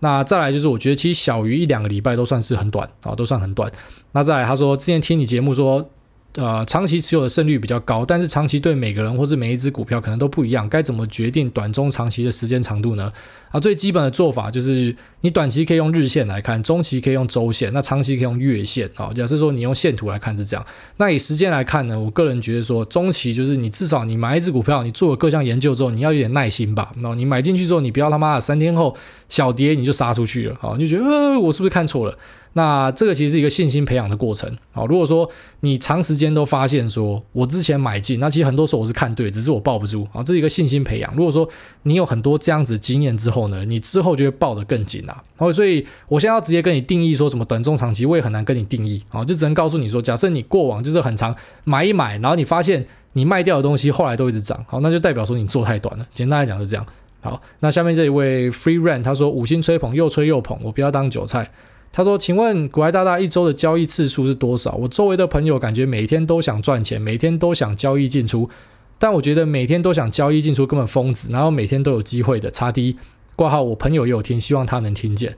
[0.00, 3.72] 那再来就是我觉得其实小于一两个礼拜都算是很短啊，都算很短。
[4.12, 5.88] 那再来他说，之前听你节目说。
[6.36, 13.12] 呃，长期持有的胜率比较高，但是长期对每个人或是每一只股票可能都不一样，该怎么决定短中长期的时间长度呢？
[13.52, 19.12] 啊，最基本的做法就是你短期可以用日线来看，中期可以用周线，那长期可以用月线啊。
[19.14, 20.66] 假设说你用线图来看是这样，
[20.96, 26.92] 那以时间来看呢，我个人觉得说中期就是你至少你买一只股票，你做了各项研究之后，你要有点耐心吧。
[26.96, 28.96] 那你买进去之后，你不要他妈的三天后
[29.28, 32.18] 小跌你就杀出去了啊，你就觉得呃我是不是看错了？
[32.54, 34.84] 那这个其实是一个信心培养的过程啊。
[34.86, 35.28] 如果说
[35.60, 40.22] 你长时间都发现说，我之前买进，那其实很多时候我是看对，只是我抱不住啊。
[40.22, 41.14] 这是一个信心培养。
[41.16, 41.48] 如果说
[41.82, 45.12] 你有很多这样子经验之后呢，你之后就会抱得更紧啊。
[45.36, 49.24] 然后，所以我现在要直接跟你定义说什么短中长期，我也很难跟你定义啊。
[49.24, 56.06] 就只能告诉你说，假设你过往就是很长买一买，然后你发现你卖掉的东西后来都一直涨，好，那就代表说你做太短了。
[56.14, 56.86] 简单来讲是这样。
[57.20, 61.50] 好，那下面这一位 Free Run 他说五星吹捧，又吹又捧，我不要当韭菜。
[61.96, 64.72] 他说：“请问古艾大大一周的交易次数是多少？
[64.72, 68.50] 我周围的朋友感觉每天都想赚钱，每天都想交易进出，
[68.98, 72.50] 但我觉得每天都想交易进出根本疯子，然后每天都有机会的。
[72.50, 72.96] 差低
[73.36, 75.36] 挂号，我朋友也有听，希望他能听见。”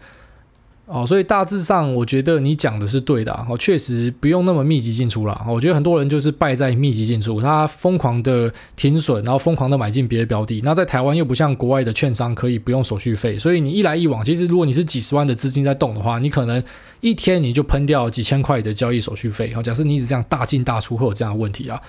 [0.87, 5.44] 哦，所以大致上我觉得你讲的是对的哦，确实不用那么密集进出啦。
[5.49, 10.61] 我觉得很多人就是败在密集进出，他疯狂的停损，然后疯狂的买进别的标的。
[10.62, 16.62] 那在台湾又不像国外的券商可以不用手续费，所以你一来一往，其实如果你是几十万的资金在动的话，你可能
[17.01, 19.53] 一天你就喷掉几千块的交易手续费。
[19.57, 21.83] 哦，假设你一直这样大进大出会有这样的问题啊。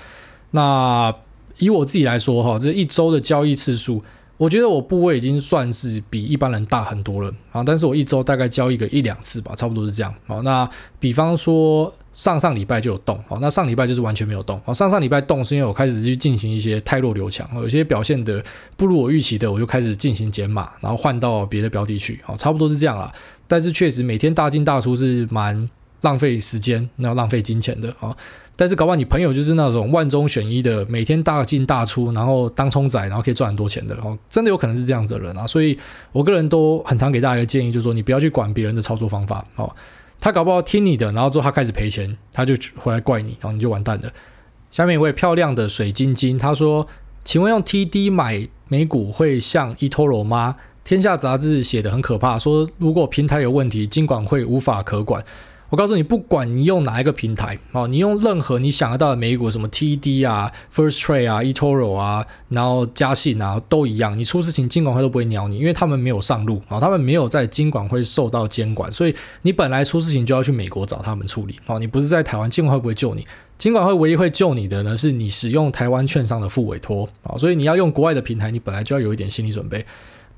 [0.49, 1.13] 那
[1.59, 4.03] 以我自己来说哈，这一周的交易次数。
[4.37, 10.13] 我觉得我部位已经算是比一般人大很多了啊，但是我一周大概交易个一两次吧，差不多是这样。
[10.27, 10.69] 好，那
[10.99, 14.61] 比方说上上礼拜就有动，好，那上礼拜就是完全没有动。
[14.63, 18.43] 好，上上礼拜动是因为我开始去进行一些汰弱留强，有些表现的
[18.75, 22.19] 不如我预期的，我就开始进行减码，然后换到别的标的去。
[22.23, 23.11] 好，差不多是这样啦。
[23.47, 25.67] 但是确实每天大进大出是蛮
[26.01, 28.15] 浪费时间，然后浪费金钱的啊。
[28.57, 35.47] 但是搞不好你朋友就是那种万中选一的，每天大进大出，然后当冲仔，然后可以赚很多钱的哦，真的有可能是这样子的人啊。
[35.47, 35.77] 所以
[36.11, 39.73] 我个人都很常给大家一个建议，就是说你不要去管别人的操作方法哦。
[40.19, 44.11] 他搞不好听你的，然后之后他开始赔钱，他就回来怪你，然后你就完蛋了。
[44.71, 46.87] 下面一位漂亮的水晶晶，他说
[47.23, 55.23] ：“请问用 TD 买美股会像 eToro 吗？”天下杂志写的很可怕，说如果平台有问题，金管会无法可管。
[55.69, 64.17] 我告诉你，不管你用哪一个平台哦，你用任何你想得到的美股，什么 TD 啊、First Trade 啊、eToro 啊，然后嘉信啊，都一样。
[64.17, 71.77] 你出事情，金管会都不会鸟你，因为他们没有上路啊，他们没有在金管会受到监管，所以你本来出事情就要去美国找他们处理哦。
[71.79, 73.27] 你不是在台湾，金管会不会救你？
[73.57, 77.35] 金管会唯一会救你的呢，是你使用台湾券商的副委托啊。
[77.37, 79.85] 所以你要用国外的平台，你本来就要有一点心理准备。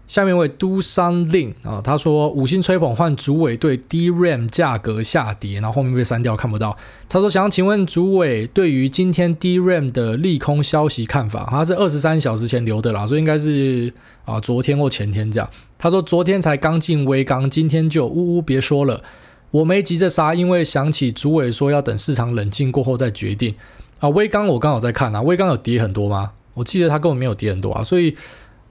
[0.09, 6.75] 下面一位 Do Something 啊，他说五星吹捧换主委对 DRAM 价格下跌，然后后面被删掉看不到。
[7.07, 13.93] 他说想请问主委对于今天 DRAM 的利空消息看法，他是二十三小时前留的啦，所以应该是
[14.25, 15.47] 啊昨天或前天这样。
[15.77, 19.03] 他说昨天才刚进威刚，今天就呜呜别说了，
[19.51, 23.53] 我没急着杀，因为想起主委说要等市场冷静过后再决定
[23.99, 24.09] 啊。
[24.09, 26.31] 威刚我刚好在看啊，威刚有跌很多吗？
[26.55, 28.17] 我记得他根本没有跌很多啊，所以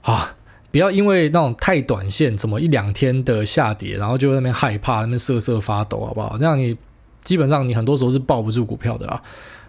[0.02, 0.34] 啊。
[0.70, 6.36] 不要因为那种太短线，怎么一两天的下跌，然后就在那边害怕，那边瑟瑟发抖，好不好？
[6.38, 6.76] 那样你
[7.24, 9.22] 基本上你很多时候是抱不住股票的啊。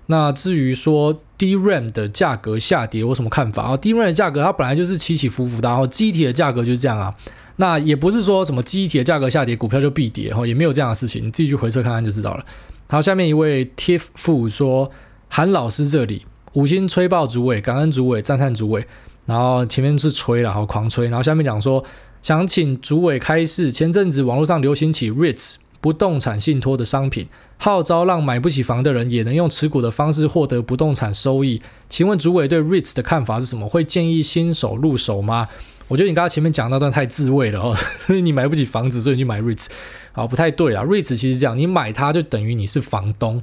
[0.07, 7.13] 那至于说 DRAM 的价格下跌，我什么看法啊？DRAM 的价格它本来就是起起伏伏的，然后机体的价格就是这样啊。
[7.57, 12.45] 那也不是说什么机体的价格下跌，股票就必跌，哈，也没有这样的事情，你自己去回测看看就知道了。
[12.87, 14.89] 好，下面一位 Tiff 说，
[15.27, 18.85] 韩老师这里五星吹爆主委，感恩主委，赞叹主委。
[19.29, 21.05] 然后前面是吹了，好狂吹。
[21.05, 21.85] 然后下面讲说，
[22.21, 23.71] 想请主委开示。
[23.71, 31.61] 前阵子网络上流行起 REITs 不动产信托的商品，号召让买不起房的人也能用持股的方式获得不动产收益。
[31.87, 33.69] 请问主委对 REITs 的看法是什么？
[33.69, 35.47] 会建议新手入手吗？
[35.87, 37.75] 我觉得你刚刚前面讲那段太自慰了哦，
[38.21, 39.67] 你买不起房子，所以你去买 REITs，
[40.11, 40.83] 好，不太对啊。
[40.83, 43.41] REITs 其实这样，你买它就等于你是房东。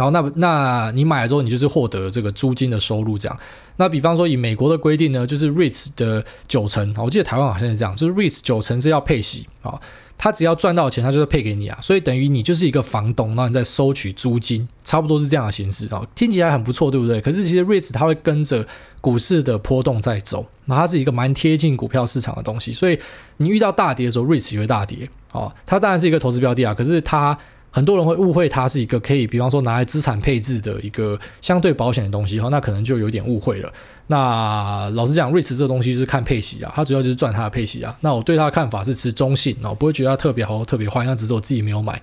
[0.00, 3.38] 然后，那那你买了之后，你就是获得这个租金的收入，这样。
[3.76, 9.80] 那比方说以美国的规定呢，就是 REITs 的九成，我记得台湾好像是这样，就是 REITs 九成是要配息啊，
[10.18, 17.20] 他只要赚到钱，他就是配给你啊，所以等于你就是一个房东，然后你在收取租金，差不多是这样的形式啊，听起来很不错，对不对？
[17.20, 18.66] 可是其实 REITs 它会跟着
[19.00, 22.98] 股市的波动在走，那它是一个蛮贴近股票市场的东西，所以
[23.38, 27.38] 你遇到大跌的时候，REITs 也会大跌啊，它当然是一个投资标的啊，可是它。
[27.70, 33.72] 很多人会误会它是一个可以，比方说拿来资产配置的一个相对保险的东西哈，那可能就有点误会了。
[34.08, 37.96] 那老实讲瑞驰这个东西就是看配息啊，它主要就是赚它的配息啊。
[38.00, 42.02] 那我对它的看法是持中性哦，不会觉得它特别好、特别坏，那只是我自己没有买。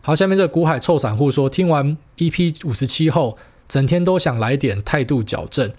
[0.00, 3.36] 好，下面这个股海臭散户说，听完 EP 五十七后，
[3.68, 5.70] 整天都想来点态度矫正。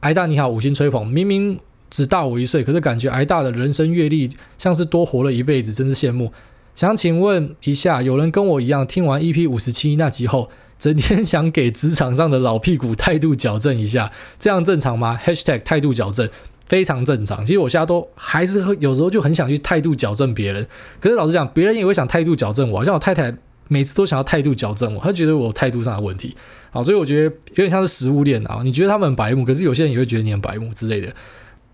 [0.00, 6.32] 癌大你好，五星吹捧，明明只大我一岁，可是感觉癌大的人生阅历像是多活了一辈子，真是羡慕。
[6.78, 15.18] 想请问一下，有人跟我一样听完 EP 五十七那集后，整天想给职场上的老屁股态度矫正一下，这样正常吗？#
[15.64, 16.30] 态度矫正
[16.68, 17.44] 非常正常。
[17.44, 20.68] 其实我现在都还是会有时候就很想去态度矫正别人，
[21.00, 23.36] 可是老实讲，别人也会想态度矫正我，像我太太
[23.66, 26.36] 每次都想要态度矫正我，她觉得我有态度上的问题。
[26.70, 31.12] 好，所以我觉得有点像是食物链啊，你觉得他们很白目，可是有些人也会觉得你很白目之类的。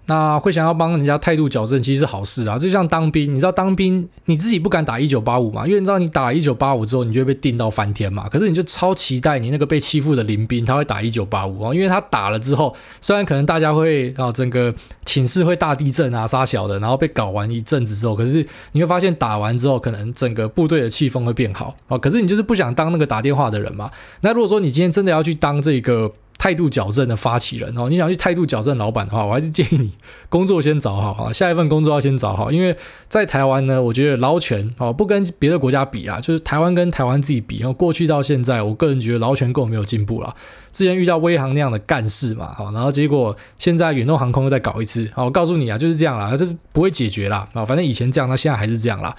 [0.07, 2.59] 那会想要帮人家态度矫正，其实是好事啊。
[2.59, 5.67] 就像当兵，你知道当兵你自己不敢打一九八五嘛？
[5.67, 8.29] 因为你知道你打一九八五之后，你就会被定到翻天嘛。
[8.29, 14.75] 可是你就超期待你那个被欺负的邻兵，他会打一九八五啊，因为他打了之后，虽然可能大家会啊整个
[15.07, 21.97] 寝室会大地震啊杀小的，然后被搞完一阵子之后，可是你会发现打完之后，可能整个部队的气氛会变好啊。
[21.97, 23.91] 可是你就是不想当那个打电话的人嘛？
[24.21, 26.13] 那如果说你今天真的要去当这个。
[26.45, 29.91] 态度矫正的发起人哦，你想去态度矫正老板的话，我还是建议你
[30.29, 32.77] 工作先找好啊，下一份工作要先找好，因为
[33.09, 40.37] 在台湾呢，我觉得劳权哦不跟别的国家比啊，就是台湾跟台湾自己比，然后过去到现在，我个人觉得劳权根本没有进步了。
[40.71, 49.17] 之前遇到威航那样的干事嘛，好，然后结果现在远东航空又再搞一次，好，我告诉你啊，就是这样啦，这不会解决啦啊，反正以前这样，那现在还是这样啦。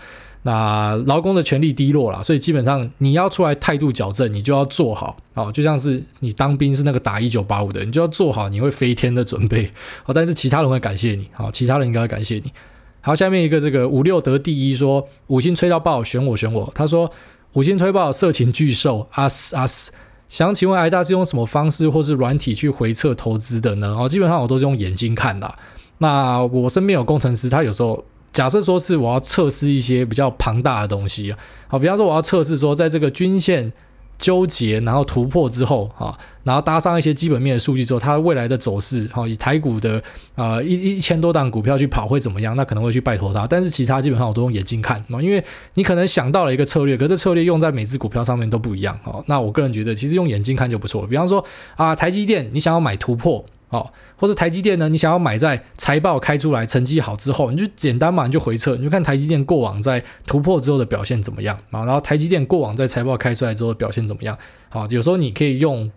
[0.47, 9.71] 那劳工的权利低落了，所以基本上你要出来态度矫正，你就要做好哦，就像是你当兵是那个打一九八五的，你就要做好你会飞天的准备
[10.05, 10.13] 哦。
[10.13, 12.53] 但是其他人会感谢你，好，其他人应该会感谢你。
[13.01, 16.71] 好，下面一个这个五六得第一说五星吹到爆，选我选我。
[16.75, 17.11] 他说
[17.53, 19.91] 五星吹爆色情巨兽阿斯阿斯，
[20.29, 23.97] 想请问艾大是用什么方式或是软体去回测投资的呢？
[23.99, 25.55] 哦，基本上我都是用眼睛看的。
[25.97, 28.05] 那我身边有工程师，他有时候。
[28.35, 31.33] 假设说是我要测试一些比较庞大的东西，
[31.69, 33.71] 好，比方说我要测试说，在这个均线
[34.17, 40.03] 纠结然后突破之后，哈，然后搭上一些基本面的数据之后，它未来的走势，哈，以台股的
[40.35, 42.53] 呃一一千多档股票去跑会怎么样？
[42.57, 45.41] 那可能会去拜托它，但是其他基本上我都用眼睛看，嘛因为
[45.75, 51.07] 你可能想到了一个策略，可是这策略用在每只股票上面都不一样，哦，那我个人觉得其实用眼睛看就不错。
[51.07, 51.41] 比方说
[51.77, 53.45] 啊，台积电，你想要买突破。
[53.69, 54.87] 哦，或者台积电呢？
[54.87, 61.83] 你想要买在财报开出来、成绩好之后，你就简单嘛，你就回撤，你就看台积电过往在突破之后的表现怎么样啊？
[61.83, 64.37] 然后台积电过往在财报开出来之后表现怎么样？
[64.69, 65.91] 好，有时候你可以用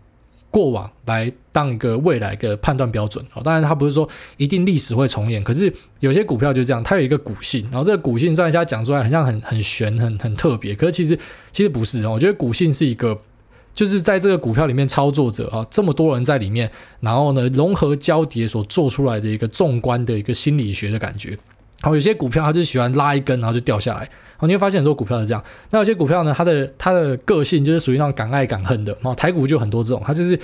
[0.51, 3.25] 过往来当一个未来的判断标准。
[3.29, 11.19] 好，当然它不是说一定历史会重演，可是有些股票就这样，它有一个股性，然后这个股性虽然现在讲出来很像很很玄、很很特别，可是其实
[11.53, 12.13] 其实不是哦。
[12.13, 13.17] 我觉得股性是一个。
[13.79, 21.39] 就是在这个股票里面，操作者啊，这么多人在里面，然后呢，融合交叠所做出来的一个纵观的一个心理学的感觉。
[21.81, 24.11] 好，有些股票它就喜欢拉一根，然后就掉下来。
[24.37, 25.41] 好，你会发现很多股票是这样。
[25.71, 28.99] 那有些股票呢，它的它的个性就是属于那种敢爱敢恨的。
[29.03, 30.37] 哦台股就很多这种，它就是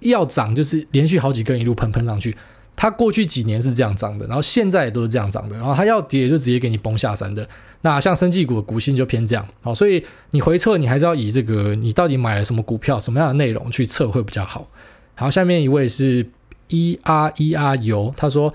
[0.00, 2.36] 要涨就是连续好几根一路喷喷上去。
[2.76, 5.56] 它过去几年是这样涨的，然后现在也都是这样涨的。
[5.56, 7.48] 然后它要跌就直接给你崩下山的。
[7.82, 14.66] 那像生技股的股性就偏这样，好，所以你回测你还是要以这个你到底买了什么股票、什么样的内容去测会比较好。
[15.14, 16.26] 好，下面一位是
[16.68, 18.52] E R E R 油，他说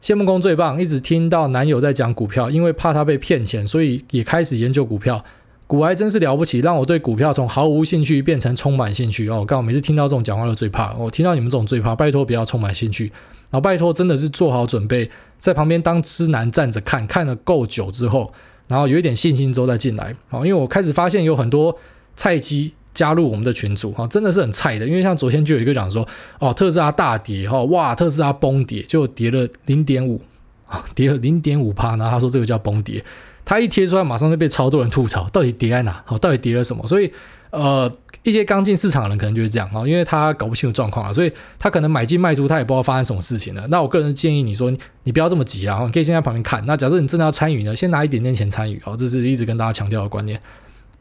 [0.00, 5.24] 谢孟恭最棒，一直听到男友在讲股票，因为怕他被骗钱，所以也开始研究股票。
[5.68, 9.28] 股癌真是了不起，让我对股票从毫无兴趣变成充满兴趣。
[9.30, 13.10] 哦，刚好每次听到这种讲话都最怕，我听到你们这种最怕，拜托不要充满兴趣，
[13.52, 18.32] 然后拜托真的是做好准备，在旁边当痴男站着看，看了够久之后。
[18.68, 21.76] 然后有一点信心之后再进来，好，因为我开始发现有很多
[22.16, 24.86] 菜鸡加入我们的群组，哈，真的是很菜的。
[24.86, 30.22] 因为像昨天就有一个讲说，哦，特斯拉大跌，哈，哇，特斯拉崩跌，就跌了零点五，
[30.94, 33.04] 跌了零点五趴，然后他说这个叫崩跌，
[33.44, 36.02] 他一贴出来马上就被超多人吐槽，到底跌在哪？
[36.06, 36.86] 好，到底跌了什么？
[36.86, 37.12] 所以，
[37.52, 37.90] 呃。
[38.24, 43.66] 一些刚进市场的人可能就是这样啊，因为他搞不清楚状况啊，所以他可能买进卖出，他也不知道发生什么事情了。
[43.66, 44.72] 那我个人建议你说，
[45.02, 46.64] 你不要这么急啊，你可以先在旁边看。
[46.64, 50.40] 那假设你真的要参与呢，先拿一点点钱参与啊，这是一直跟大家强调的观念。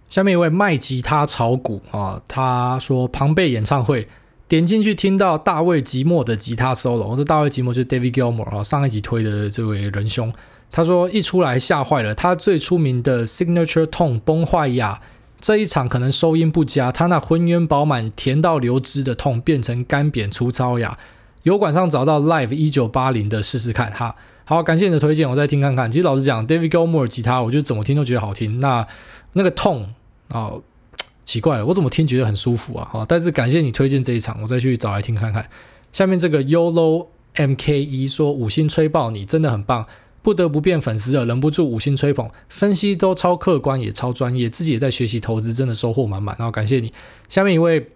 [0.10, 4.08] 下面一位卖吉他炒股啊，他说庞贝演唱会
[4.47, 10.34] 点进去听到大卫吉莫的吉他 solo，我说大卫吉莫就是 David Gilmour 啊，上一集推的这位仁兄，
[10.72, 14.99] 他说一出来吓坏了，他最出名的 signature tone 崩坏呀，
[15.42, 20.98] 这一场可能收音不佳，他那浑圆饱满、甜到流汁的痛变成干扁粗糙呀，
[21.44, 24.16] 油管上找到 live 一九八零的试试看哈。
[24.46, 25.92] 好，感谢你的推荐，我再听看看。
[25.92, 28.60] 其实老实讲，David Gilmour 吉他，我觉得怎么听都觉得好听。
[28.60, 28.86] 那
[29.34, 29.94] 那个痛
[30.30, 30.39] 啊。
[30.39, 30.64] 哦，
[31.24, 32.89] 奇怪了，我怎么听觉得很舒服啊？
[32.92, 35.48] 好，但是感谢你推荐这一场，我再去找来听看看。
[35.94, 39.86] 下面这个 Yolo MKE 说五星吹爆你，真的很棒，
[40.22, 46.36] 不得不变粉丝了，忍不住五星吹捧，分析都超客观也超专业，自己也在学习投资，真的收获满满。
[46.38, 46.93] 然后感谢你。
[47.28, 47.89] 下面一位，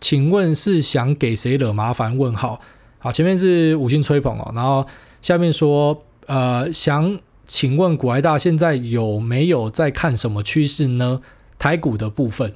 [0.00, 2.16] 请问是想给谁惹麻烦？
[2.16, 2.60] 问号。
[2.98, 4.86] 好，前面是五星吹捧哦，然后
[5.20, 11.20] 下面说呃，想请问股癌大现在有没有在看什么趋势呢？
[11.58, 12.54] 台股的部分，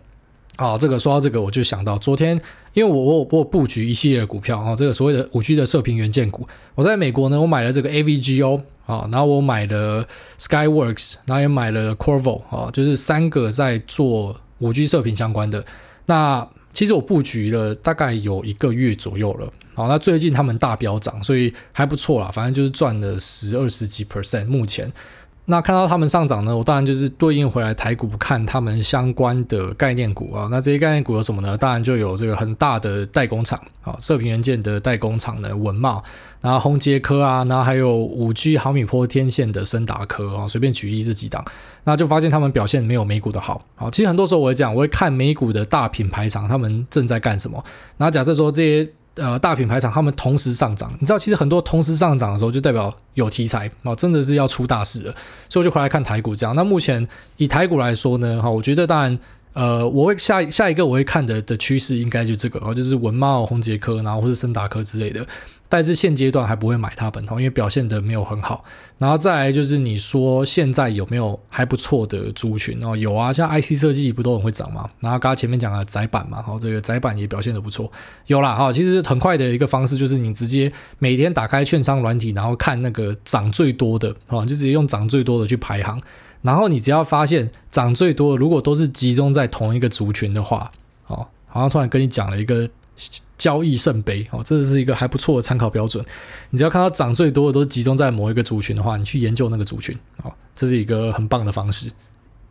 [0.57, 2.41] 啊，这个说到这个，我就想到昨天，
[2.77, 10.07] 因为我我我布局一系列的股票啊，这个所谓的五 G 的射频元件股，我在美国呢，我买了这个 AVGO 啊，然后我买了
[10.39, 15.65] Skyworks，然后也买了 Qorvo 啊，就是三个在做五 G 射频相关的。
[16.05, 24.93] 那其实我布局了大概有一个月左右了，好，那最近他们大飙涨，所以还不错啦，反正就是赚了十二十几 percent，目前。
[25.49, 30.49] 那看到他们上涨呢，我当然就是对应回来台股看他们相关的概念股啊。
[30.51, 31.57] 那这些概念股有什么呢？
[31.57, 36.03] 当然就有这个很大的代工厂啊，射频元件的代工厂的文茂，
[36.41, 41.45] 然后宏捷科啊，然后还有五 G 毫米波天线的升达科啊，随便举例这几档，
[41.85, 43.65] 那就发现他们表现没有美股的好。
[43.77, 47.65] 好，其实很多时候我会讲，我会看美股的大品牌厂他们正在干什么。
[47.99, 48.91] 那假设说这些。
[49.17, 55.15] 呃，大品牌厂他们同时上涨，你知道，其实很多同时上涨的时候，就代表有题材啊，真的是要出大事了。
[55.49, 56.55] 所以我就回来看台股这样。
[56.55, 57.07] 那目前
[57.39, 59.19] 以台股来说呢，哈，我觉得当然，
[59.55, 65.27] 呃，我会下下一个我会看的的趋势应该就这个，就是文茂、宏杰科，然后或是森达科之类的。
[65.77, 68.65] 但是现阶段还不会买它本头，因为表现得没有很好。
[68.97, 72.97] 然后再来就是你说现在有没有还不错的族群哦？
[72.97, 74.89] 有啊，像 IC 设计不都很会涨吗？
[75.01, 77.93] 然后刚刚前面讲了窄板嘛，然后，这个窄板也表现得不错。
[78.27, 86.01] 有啦，哈，其实很快的一个方式就是你直接每天打开券商软体，然后看那个涨最多的，哦，就直接用涨最多的去排行。
[86.41, 90.73] 然后你只要发现涨最多的，如果都是集中在同一个族群的话，
[91.09, 92.67] 哦，好像突然跟你讲了一个。
[93.39, 96.05] 交易圣杯哦，这是一个还不错的参考标准。
[96.51, 101.91] 你只要看到涨最多的都集中在某一个族群的话，你去研究那个族群哦，这是一个很棒的方式。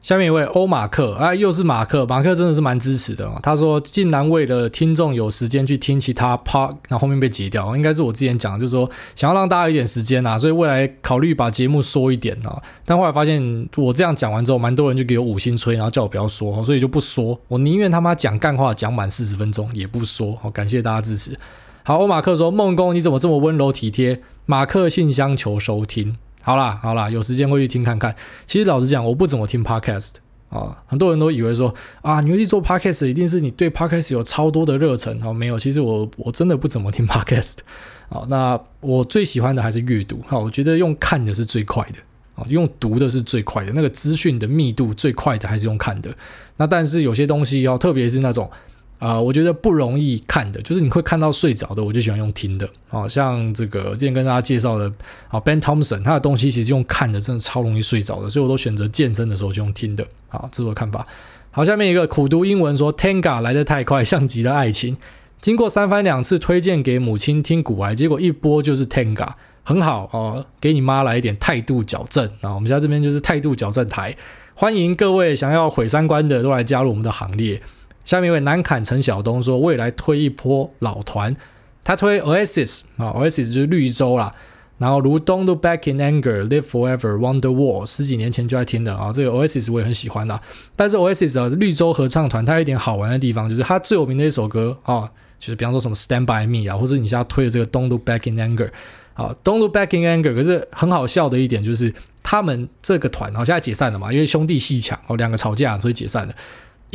[0.05, 3.39] 下面一位欧马克啊，又是马克，马克真的是蛮支持的哦。
[3.41, 12.61] 他说，竟然为了听众有时间去听其他 part，然后后面被截掉，应该是我之前讲，就是说想要让大家有点时间啊，所以未来考虑把节目缩一点啊。
[12.85, 17.41] 但后来发现我这样讲完之后，蛮多人就给我五星吹，然后叫我不要说，所以就不说。
[17.47, 20.35] 我宁愿他妈讲干话讲满四十分钟也不说。
[20.39, 21.35] 好，感谢大家支持。
[21.81, 24.21] 好，欧马克说，孟工你怎么这么温柔体贴？
[24.45, 26.17] 马克信箱求收听。
[26.45, 28.15] 好啦好啦，有时间会去听看看。
[28.45, 30.17] 其实老实讲，我不怎么听 podcast
[30.49, 30.77] 啊。
[30.85, 31.73] 很多人都以为说
[32.03, 35.19] 啊，你会去做 podcast，一定是你对 podcast 有超多的热忱。
[35.19, 37.55] 好，没有，其实我我真的不怎么听 podcast。
[38.09, 40.21] 好，那我最喜欢的还是阅读。
[40.27, 41.97] 好，我觉得用看的是最快的。
[42.35, 43.71] 啊，用读的是最快的。
[43.73, 46.15] 那个资讯的密度最快的还是用看的。
[46.57, 48.47] 那但是有些东西要，特别是那种。
[48.97, 52.67] 啊、我觉得不容易看的，就是你会看到睡着的，我就喜欢用听的。
[52.89, 54.91] 啊，像这个之前跟大家介绍的
[55.27, 60.07] 啊，Ben Thompson，他的东西其实用看的真的超容易睡着的，所以我都选择健身的时候就用听的。
[60.29, 61.05] 好，这是我的看法。
[61.51, 64.97] 好，下面一个苦读英文说，Tenga 来得太快，像极了爱情。
[65.41, 69.33] 经过三番两次推荐给母亲听股癌，结果一播就是 Tenga，
[69.63, 72.55] 很好哦，给你妈来一点态度矫正啊。
[72.55, 74.15] 我们家这边就是态度矫正台，
[74.55, 77.61] 欢迎各位想要毁三观的都来加入我们的行列。
[78.05, 81.35] 下面一位南坎陈晓东说：“未来推一波老团，
[81.83, 84.33] 他推 Oasis 啊，Oasis 就是绿洲啦。
[84.77, 89.11] 然后如 Don't Look Back in Anger, Live Forever, Wonderwall，十几年前就在听的啊。
[89.11, 90.39] 这个 Oasis 我也很喜欢的。
[90.75, 98.69] 但是 Oasis 啊，绿洲合唱团，它有一点好玩的地方，就是它最有名的一首歌啊，就是比方说什么 Stand by Me 啊，或者你现在推的这个 Don't Look Back in Anger
[99.13, 100.35] 啊，Don't Look Back in Anger。
[100.35, 106.35] 可是很好笑的一点就是，他们这个团啊，现在解散了嘛，因为兄弟鬩墙哦，两个吵架，所以解散了。”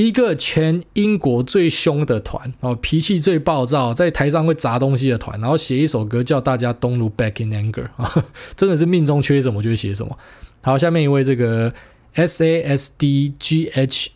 [0.00, 8.10] 一个全英国最凶的团哦，脾气最暴躁，在台上会砸东西的团，然后写一首歌叫大家 Don't look back in anger 啊，
[8.56, 10.18] 真的是命中缺什么就会写什么。
[10.62, 11.74] 好，下面一位这个
[12.14, 14.12] S A S D G H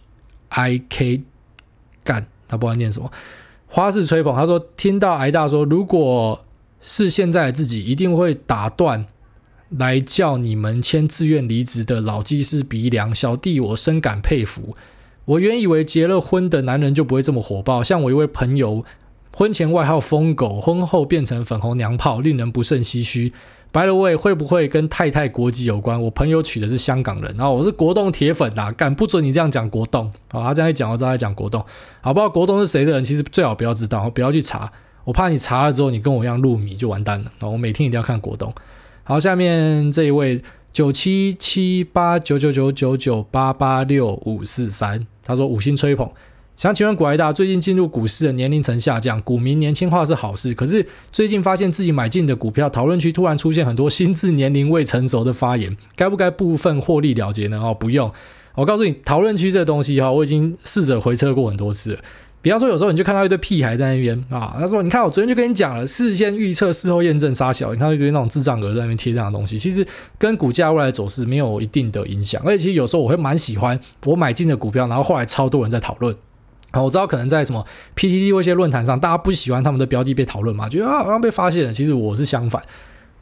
[0.48, 1.20] I K
[2.02, 3.12] 干，他不知道念什么。
[3.66, 6.46] 花式吹捧，他说听到癌大说，如果
[6.80, 9.06] 是现在自己，一定会打断
[9.68, 14.74] 来叫你们签自愿离职的老技师鼻梁小弟，我深感佩服。
[15.26, 18.84] 我原以为结了婚的男人就不会这么火爆，像我一位朋友，
[19.34, 23.32] 婚前外号疯狗，婚后变成粉红娘炮，令人不胜唏嘘。
[23.72, 26.00] By the way，会不会跟太太国籍有关？
[26.00, 30.12] 我朋友娶的是香港人，然后我是国栋铁粉呐，敢不准你这样讲国栋。
[30.30, 31.64] 好，他这样一讲，我知道他讲国栋。
[32.00, 34.70] 好，不知道国栋是谁的人，其实最好不要知道，不要去查，
[35.04, 37.30] 我怕你查了之后，你跟我一样入迷就完蛋了。
[37.50, 38.54] 我每天一定要看国栋。
[39.02, 40.42] 好，下面这一位。
[40.74, 46.10] 九七七八九九九九九八八六五四三，他说五星吹捧，
[46.56, 57.60] 想请问股癌大，最近进入股市的年龄层下降，股民年轻化是好事，可是最近发现自己买进的股票讨论区突然出现很多心智年龄未成熟的发言，该不该部分获利了结呢？
[57.62, 58.12] 哦，不用，
[58.56, 61.96] 我告诉你，讨论区这东西哈，我已经试着回撤过很多次。
[62.44, 69.86] 比方说，有时候你就看到一堆屁孩在那边啊，他说：“你看，我昨天就跟你讲了，事先预测，事后验证，杀小。”你看一堆那种智障鹅在那边贴这样的东西，其实
[70.18, 72.42] 跟股价未来走势没有一定的影响。
[72.44, 76.14] 而且，其实有时候我会蛮喜欢我买进的股票，然后后来超多人在讨论。
[76.72, 77.64] 啊，我知道可能在什么
[77.96, 81.72] PTT 或一些论坛上，大家不喜欢他们的标的被讨论嘛，觉得啊好像被发现了。
[81.72, 82.62] 其实我是相反。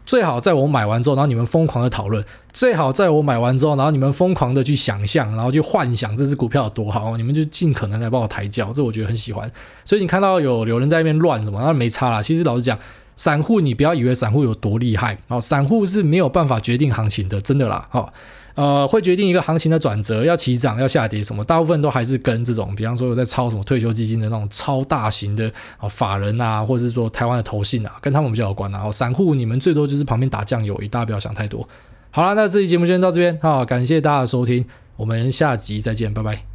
[0.05, 2.23] 最好在我买完之后，然后你们疯狂的讨论；
[2.53, 9.51] 最好在我买完之后，然后你们疯狂的去想象，然后去幻想这只股票有多好，你们就尽可能来帮我抬轿，这我觉得很喜欢。
[9.85, 12.23] 所以你看到有有人在那边乱什么，那没差啦。
[12.23, 12.79] 其实老实讲，
[13.17, 18.13] 散户你不要以为散户有多厉害哦，散户是没有办法决定行情的，真的啦，好。
[18.55, 28.79] 呃，会决定一个行情的转折，要起涨，要下跌，什么，大部分都还是跟这种，比方说有在抄什么退休基金的那种超大型的啊法人啊，或者是说台湾的投信啊，跟他们比较有关啊。
[28.79, 31.67] 然后散户你们最多就是旁边打酱油，大家不要想太多。
[32.11, 34.65] 好了，那这期节目就先到这边，好，感谢大家的收听，
[34.97, 36.52] 我们下集再见，拜拜。